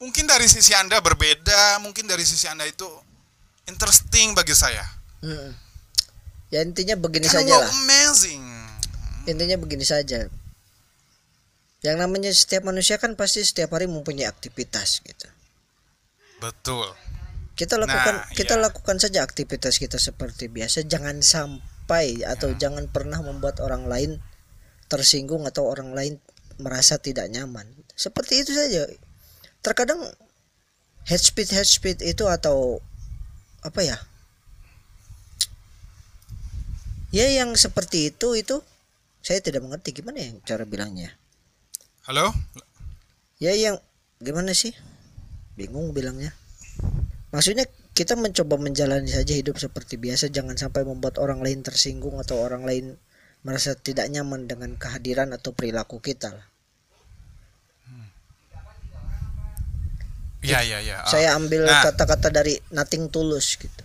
mungkin 0.03 0.27
dari 0.27 0.51
sisi 0.51 0.75
anda 0.75 0.99
berbeda 0.99 1.79
mungkin 1.79 2.11
dari 2.11 2.27
sisi 2.27 2.51
anda 2.51 2.67
itu 2.67 2.87
interesting 3.67 4.35
bagi 4.35 4.59
saya 4.59 4.83
Mm. 5.23 5.51
Ya 6.49 6.63
intinya 6.65 6.95
begini 6.97 7.27
saja 7.27 7.59
lah. 7.61 7.69
amazing 7.85 8.41
Intinya 9.29 9.61
begini 9.61 9.85
saja. 9.85 10.25
Yang 11.85 11.97
namanya 12.01 12.33
setiap 12.33 12.65
manusia 12.65 12.97
kan 12.97 13.13
pasti 13.13 13.45
setiap 13.45 13.77
hari 13.77 13.85
mempunyai 13.85 14.25
aktivitas 14.25 15.05
gitu. 15.05 15.29
betul 16.39 16.89
Kita 17.59 17.75
lakukan 17.75 18.23
Nah, 18.23 18.31
kita 18.39 18.55
iya. 18.55 18.63
lakukan 18.71 18.97
saja 19.03 19.27
aktivitas 19.27 19.83
kita 19.83 19.99
seperti 19.99 20.47
biasa, 20.47 20.87
jangan 20.87 21.19
sampai 21.27 22.23
atau 22.23 22.55
Ya. 22.55 22.71
jangan 22.71 22.87
pernah 22.87 23.19
membuat 23.19 23.59
orang 23.59 23.91
lain 23.91 24.23
tersinggung 24.87 25.43
atau 25.43 25.67
orang 25.67 25.91
lain 25.91 26.23
merasa 26.63 27.03
tidak 27.03 27.27
nyaman. 27.27 27.67
Seperti 27.99 28.47
itu 28.47 28.55
saja. 28.55 28.87
Terkadang 29.59 30.07
head 31.11 31.19
speed 31.19 31.51
head 31.51 31.67
speed 31.67 31.99
itu 32.07 32.31
atau 32.31 32.79
apa 33.67 33.83
ya? 33.83 33.99
Ya 37.11 37.27
yang 37.27 37.59
seperti 37.59 38.15
itu 38.15 38.39
itu 38.39 38.63
saya 39.19 39.43
tidak 39.43 39.67
mengerti 39.67 39.97
gimana 39.99 40.23
ya 40.23 40.31
cara 40.47 40.63
bilangnya. 40.63 41.11
halo 42.07 42.31
Ya 43.43 43.53
yang 43.59 43.83
gimana 44.23 44.55
sih? 44.55 44.73
Bingung 45.59 45.91
bilangnya. 45.91 46.31
Maksudnya 47.29 47.69
kita 47.93 48.17
mencoba 48.17 48.57
menjalani 48.57 49.11
saja 49.11 49.37
hidup 49.37 49.61
seperti 49.61 50.01
biasa, 50.01 50.33
jangan 50.33 50.57
sampai 50.57 50.87
membuat 50.89 51.21
orang 51.21 51.45
lain 51.45 51.61
tersinggung 51.61 52.17
atau 52.17 52.41
orang 52.41 52.65
lain 52.65 52.97
merasa 53.45 53.77
tidak 53.77 54.09
nyaman 54.09 54.49
dengan 54.49 54.75
kehadiran 54.75 55.31
atau 55.33 55.53
perilaku 55.53 56.01
kita. 56.01 56.33
lah. 56.33 56.47
ya 60.39 60.63
ya 60.63 60.79
ya 60.79 61.03
Ah, 61.03 61.11
Saya 61.11 61.35
ambil 61.35 61.67
Nah. 61.67 61.83
kata-kata 61.83 62.31
dari 62.31 62.55
Nothing 62.71 63.11
Tulus 63.11 63.59
gitu. 63.59 63.83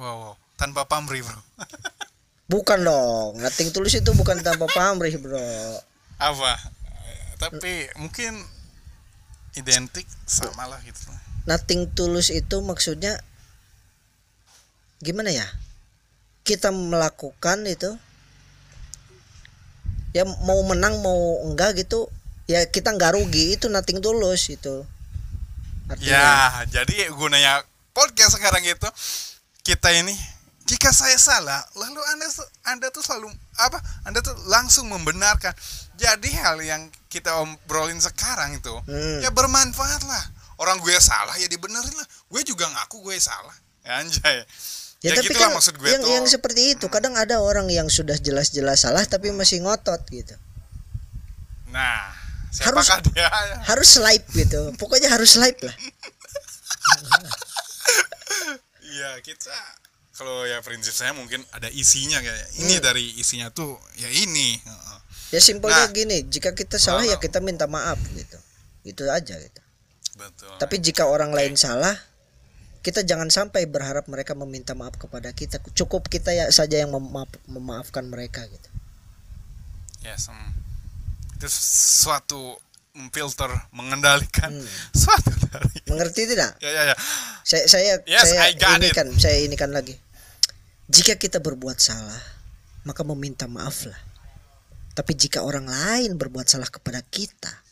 wow, 0.00 0.32
wow. 0.32 0.34
tanpa 0.56 0.88
pamrih 0.88 1.20
bro 1.20 1.36
Bukan 2.48 2.78
dong, 2.80 3.42
Nothing 3.42 3.74
Tulus 3.74 3.98
itu 3.98 4.06
bukan 4.14 4.38
tanpa 4.38 4.70
pamrih, 4.70 5.18
Bro. 5.18 5.36
apa 6.16 6.56
tapi 7.36 7.90
mungkin 8.00 8.40
identik 9.56 10.06
sama 10.28 10.68
lah 10.68 10.80
gitu 10.84 11.10
Nothing 11.46 11.90
Tulus 11.94 12.28
itu 12.34 12.58
maksudnya 12.58 13.22
gimana 14.98 15.30
ya? 15.30 15.46
Kita 16.42 16.74
melakukan 16.74 17.66
itu 17.66 17.94
ya 20.16 20.24
mau 20.24 20.64
menang 20.64 21.04
mau 21.04 21.44
enggak 21.44 21.76
gitu 21.76 22.08
ya 22.48 22.64
kita 22.64 22.96
nggak 22.96 23.20
rugi 23.20 23.60
itu 23.60 23.68
nothing 23.68 24.00
tulus 24.00 24.48
itu 24.48 24.88
Ya, 26.02 26.66
jadi 26.66 27.14
gunanya 27.14 27.62
podcast 27.94 28.34
sekarang 28.34 28.64
itu 28.66 28.88
kita 29.62 29.94
ini 29.94 30.18
jika 30.66 30.90
saya 30.90 31.14
salah, 31.14 31.62
lalu 31.78 32.02
Anda 32.10 32.26
Anda 32.66 32.86
tuh 32.90 32.98
selalu 32.98 33.30
apa? 33.54 33.78
Anda 34.02 34.18
tuh 34.18 34.34
langsung 34.50 34.90
membenarkan. 34.90 35.54
Jadi 35.96 36.28
hal 36.34 36.60
yang 36.60 36.82
kita 37.06 37.32
obrolin 37.36 37.96
sekarang 37.98 38.54
itu 38.54 38.72
Hmm. 38.84 39.20
ya 39.20 39.30
bermanfaat 39.30 40.04
lah. 40.04 40.24
Orang 40.56 40.78
gue 40.78 40.92
salah 40.96 41.32
ya 41.34 41.46
dibenerin 41.46 41.92
lah. 41.92 42.04
Gue 42.26 42.40
juga 42.42 42.64
ngaku 42.66 43.00
gue 43.02 43.16
salah. 43.16 43.52
Ya, 43.80 44.00
anjay. 44.00 44.36
ya, 44.36 44.44
Ya, 45.04 45.10
tapi 45.14 45.30
gitulah 45.30 45.46
kan 45.46 45.54
maksud 45.54 45.74
gue 45.74 45.86
yang 45.86 46.00
tuh. 46.00 46.10
yang 46.10 46.26
seperti 46.26 46.62
itu 46.72 46.86
kadang 46.88 47.14
ada 47.14 47.38
orang 47.38 47.68
yang 47.68 47.86
sudah 47.86 48.16
jelas-jelas 48.16 48.80
salah 48.80 49.04
tapi 49.04 49.30
masih 49.30 49.60
ngotot 49.60 50.00
gitu 50.08 50.34
Nah, 51.68 52.10
Harus- 52.58 52.88
dia? 53.06 53.28
harus 53.62 53.90
live 53.96 54.26
gitu 54.32 54.72
pokoknya 54.74 55.12
harus 55.12 55.36
live 55.36 55.60
lah 55.62 55.76
Iya, 58.82 59.20
kita 59.20 59.52
kalau 60.16 60.42
ya 60.42 60.64
prinsip 60.64 60.90
saya 60.90 61.12
mungkin 61.12 61.44
ada 61.52 61.68
isinya 61.68 62.16
kayak. 62.16 62.48
Ini 62.56 62.74
Hmm. 62.74 62.82
dari 62.82 63.04
isinya 63.14 63.52
tuh 63.52 63.76
ya 63.94 64.08
ini. 64.08 64.56
Ya 65.30 65.40
simpelnya 65.42 65.86
Nah. 65.86 65.92
gini 65.92 66.22
jika 66.26 66.54
kita 66.54 66.78
salah 66.78 67.02
ya 67.02 67.16
Kalau- 67.18 67.24
kita 67.24 67.38
minta 67.42 67.66
maaf 67.66 67.98
gitu. 68.14 68.38
Itu 68.82 69.02
aja 69.10 69.36
gitu. 69.38 69.60
Betul. 70.16 70.48
tapi 70.56 70.80
jika 70.80 71.04
orang 71.04 71.28
lain 71.28 71.60
salah 71.60 71.92
kita 72.80 73.04
jangan 73.04 73.28
sampai 73.28 73.68
berharap 73.68 74.08
mereka 74.08 74.32
meminta 74.32 74.72
maaf 74.72 74.96
kepada 74.96 75.28
kita. 75.36 75.60
Cukup 75.76 76.08
kita 76.08 76.32
ya 76.32 76.48
saja 76.48 76.80
yang 76.80 76.88
memaaf- 76.88 77.36
memaafkan 77.44 78.08
mereka 78.08 78.48
gitu. 78.48 78.68
Yes, 80.00 80.30
mm. 80.32 80.50
itu 81.36 81.46
suatu 81.52 82.56
filter 83.12 83.50
mengendalikan. 83.76 84.56
Hmm. 84.56 84.64
suatu 85.04 85.34
dari 85.52 85.84
mengerti 85.84 86.30
tidak? 86.32 86.56
Ya 86.64 86.70
ya 86.72 86.82
ya. 86.88 86.96
Saya 87.44 87.64
saya 87.68 87.92
Yes, 88.08 88.24
saya 88.32 88.56
ini 88.56 88.88
kan 88.94 89.08
saya 89.20 89.36
ini 89.44 89.52
kan 89.52 89.68
lagi. 89.74 89.98
Jika 90.88 91.20
kita 91.20 91.44
berbuat 91.44 91.76
salah 91.76 92.22
maka 92.86 93.04
meminta 93.04 93.44
maaf 93.50 93.84
lah 93.84 93.98
tapi 94.96 95.12
jika 95.12 95.44
orang 95.44 95.68
lain 95.68 96.16
berbuat 96.16 96.48
salah 96.48 96.72
kepada 96.72 97.04
kita 97.04 97.66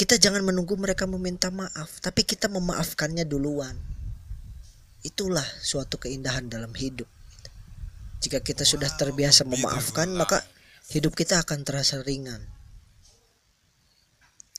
kita 0.00 0.16
jangan 0.16 0.40
menunggu 0.40 0.80
mereka 0.80 1.04
meminta 1.04 1.52
maaf 1.52 2.00
tapi 2.00 2.24
kita 2.24 2.48
memaafkannya 2.48 3.28
duluan. 3.28 3.76
Itulah 5.04 5.44
suatu 5.60 6.00
keindahan 6.00 6.48
dalam 6.48 6.72
hidup. 6.72 7.04
Jika 8.24 8.40
kita 8.40 8.64
sudah 8.64 8.88
terbiasa 8.96 9.44
memaafkan 9.44 10.08
maka 10.16 10.40
hidup 10.88 11.12
kita 11.12 11.44
akan 11.44 11.68
terasa 11.68 12.00
ringan. 12.00 12.40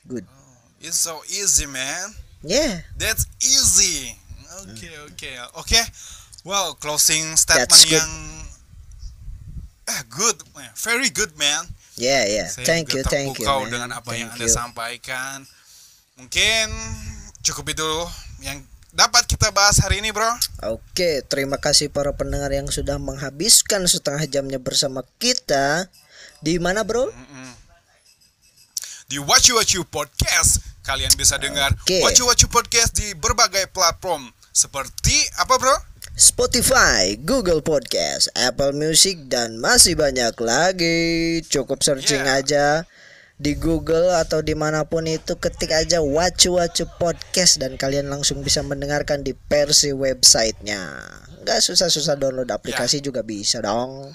Good. 0.06 0.30
It's 0.78 1.02
so 1.02 1.26
easy 1.26 1.66
man. 1.66 2.14
Yeah. 2.46 2.86
That's 2.94 3.26
easy. 3.42 4.14
Oke 4.62 4.94
oke 5.10 5.32
oke 5.58 5.82
well 6.46 6.78
closing 6.78 7.34
statement 7.34 7.90
yang 7.90 8.14
eh 9.92 10.02
good 10.08 10.38
very 10.80 11.12
good 11.12 11.36
man 11.36 11.68
yeah 12.00 12.24
yeah 12.24 12.48
Saya 12.48 12.64
thank 12.64 12.96
you 12.96 13.04
thank 13.04 13.36
you 13.36 13.44
man. 13.46 13.68
dengan 13.68 13.90
apa 13.92 14.16
yang 14.16 14.32
Thank 14.32 14.40
anda 14.40 14.48
you. 14.48 14.54
sampaikan 14.56 15.44
mungkin 16.16 16.72
cukup 17.42 17.76
itu 17.76 17.92
yang 18.40 18.64
dapat 18.92 19.24
kita 19.26 19.52
bahas 19.52 19.80
hari 19.80 20.00
ini 20.00 20.12
bro 20.12 20.28
Oke, 20.68 21.26
terima 21.26 21.58
kasih 21.58 21.90
para 21.90 22.14
pendengar 22.14 22.54
yang 22.54 22.70
sudah 22.70 23.02
menghabiskan 23.02 23.90
setengah 23.90 24.30
jamnya 24.30 24.62
bersama 24.62 25.02
kita. 25.18 25.90
Di 26.38 26.62
mana, 26.62 26.86
Bro? 26.86 27.10
Mm-mm. 27.10 27.50
di 29.10 29.18
Wacu 29.18 29.58
Wacu 29.58 29.82
Podcast 29.86 30.62
kalian 30.82 31.12
bisa 31.18 31.36
dengar 31.36 31.74
Oke. 31.82 32.00
Wacu 32.06 32.30
Wacu 32.30 32.46
Podcast 32.48 32.94
di 32.94 33.12
berbagai 33.18 33.68
platform 33.74 34.30
seperti 34.52 35.18
apa 35.36 35.58
bro? 35.58 35.76
Spotify, 36.22 37.18
Google 37.18 37.66
Podcast, 37.66 38.30
Apple 38.38 38.78
Music 38.78 39.26
dan 39.26 39.58
masih 39.58 39.98
banyak 39.98 40.38
lagi. 40.38 41.42
Cukup 41.50 41.82
searching 41.82 42.22
Yeah. 42.22 42.38
aja 42.38 42.66
di 43.42 43.58
Google 43.58 44.14
atau 44.14 44.46
di 44.46 44.54
mana 44.54 44.86
pun 44.86 45.10
itu 45.10 45.34
ketik 45.34 45.74
aja 45.74 45.98
Wacu 45.98 46.62
Wacu 46.62 46.86
Podcast 47.02 47.58
dan 47.58 47.74
kalian 47.74 48.06
langsung 48.06 48.46
bisa 48.46 48.62
mendengarkan 48.62 49.26
di 49.26 49.34
versi 49.50 49.90
websitenya. 49.90 50.94
Nggak 51.42 51.58
susah-susah 51.66 52.14
download 52.22 52.54
aplikasi 52.54 53.02
juga 53.02 53.26
bisa 53.26 53.58
dong. 53.58 54.14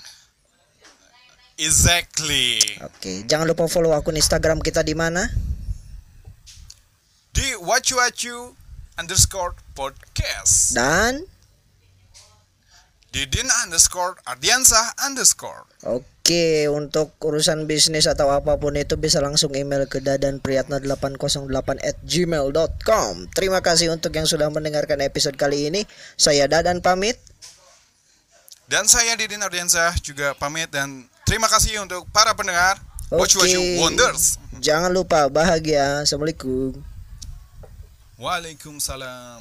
Exactly 1.59 2.61
Oke, 2.85 3.25
jangan 3.27 3.49
lupa 3.51 3.67
follow 3.67 3.97
akun 3.97 4.15
Instagram 4.15 4.63
kita 4.63 4.87
di 4.87 4.95
mana? 4.95 5.27
di 7.33 7.49
Wacu 7.61 7.97
Wacu 7.99 8.57
underscore 8.97 9.57
podcast 9.73 10.73
Dan 10.73 11.25
di 13.17 13.25
Din 13.25 13.49
underscore 13.65 14.21
Ardiansah 14.29 14.93
underscore. 15.09 15.65
Oke, 15.89 16.69
untuk 16.69 17.17
urusan 17.25 17.65
bisnis 17.65 18.05
atau 18.05 18.29
apa 18.29 18.61
pun 18.61 18.77
itu 18.77 19.01
bisa 19.01 19.25
langsung 19.25 19.57
email 19.57 19.89
ke 19.89 20.05
dadanpriyatna808 20.05 21.81
at 21.81 21.97
gmail.com 22.05 23.15
Terima 23.33 23.65
kasih 23.65 23.89
untuk 23.89 24.13
yang 24.13 24.29
sudah 24.29 24.53
mendengarkan 24.53 25.01
episode 25.01 25.41
kali 25.41 25.73
ini. 25.73 25.89
Saya 26.21 26.45
Dadan 26.45 26.85
pamit. 26.85 27.17
Dan 28.69 28.85
saya 28.85 29.17
Didin 29.17 29.41
Ardiansah 29.41 29.97
juga 30.05 30.37
pamit 30.37 30.69
dan 30.69 31.09
terima 31.25 31.49
kasih 31.49 31.81
untuk 31.81 32.05
para 32.13 32.37
pendengar 32.37 32.77
Oke. 33.09 33.33
Wacu 33.41 33.81
Wonders. 33.81 34.37
Jangan 34.61 34.93
lupa 34.93 35.33
bahagia. 35.33 36.05
Assalamualaikum. 36.05 36.77
Waalaikumsalam 38.21 39.41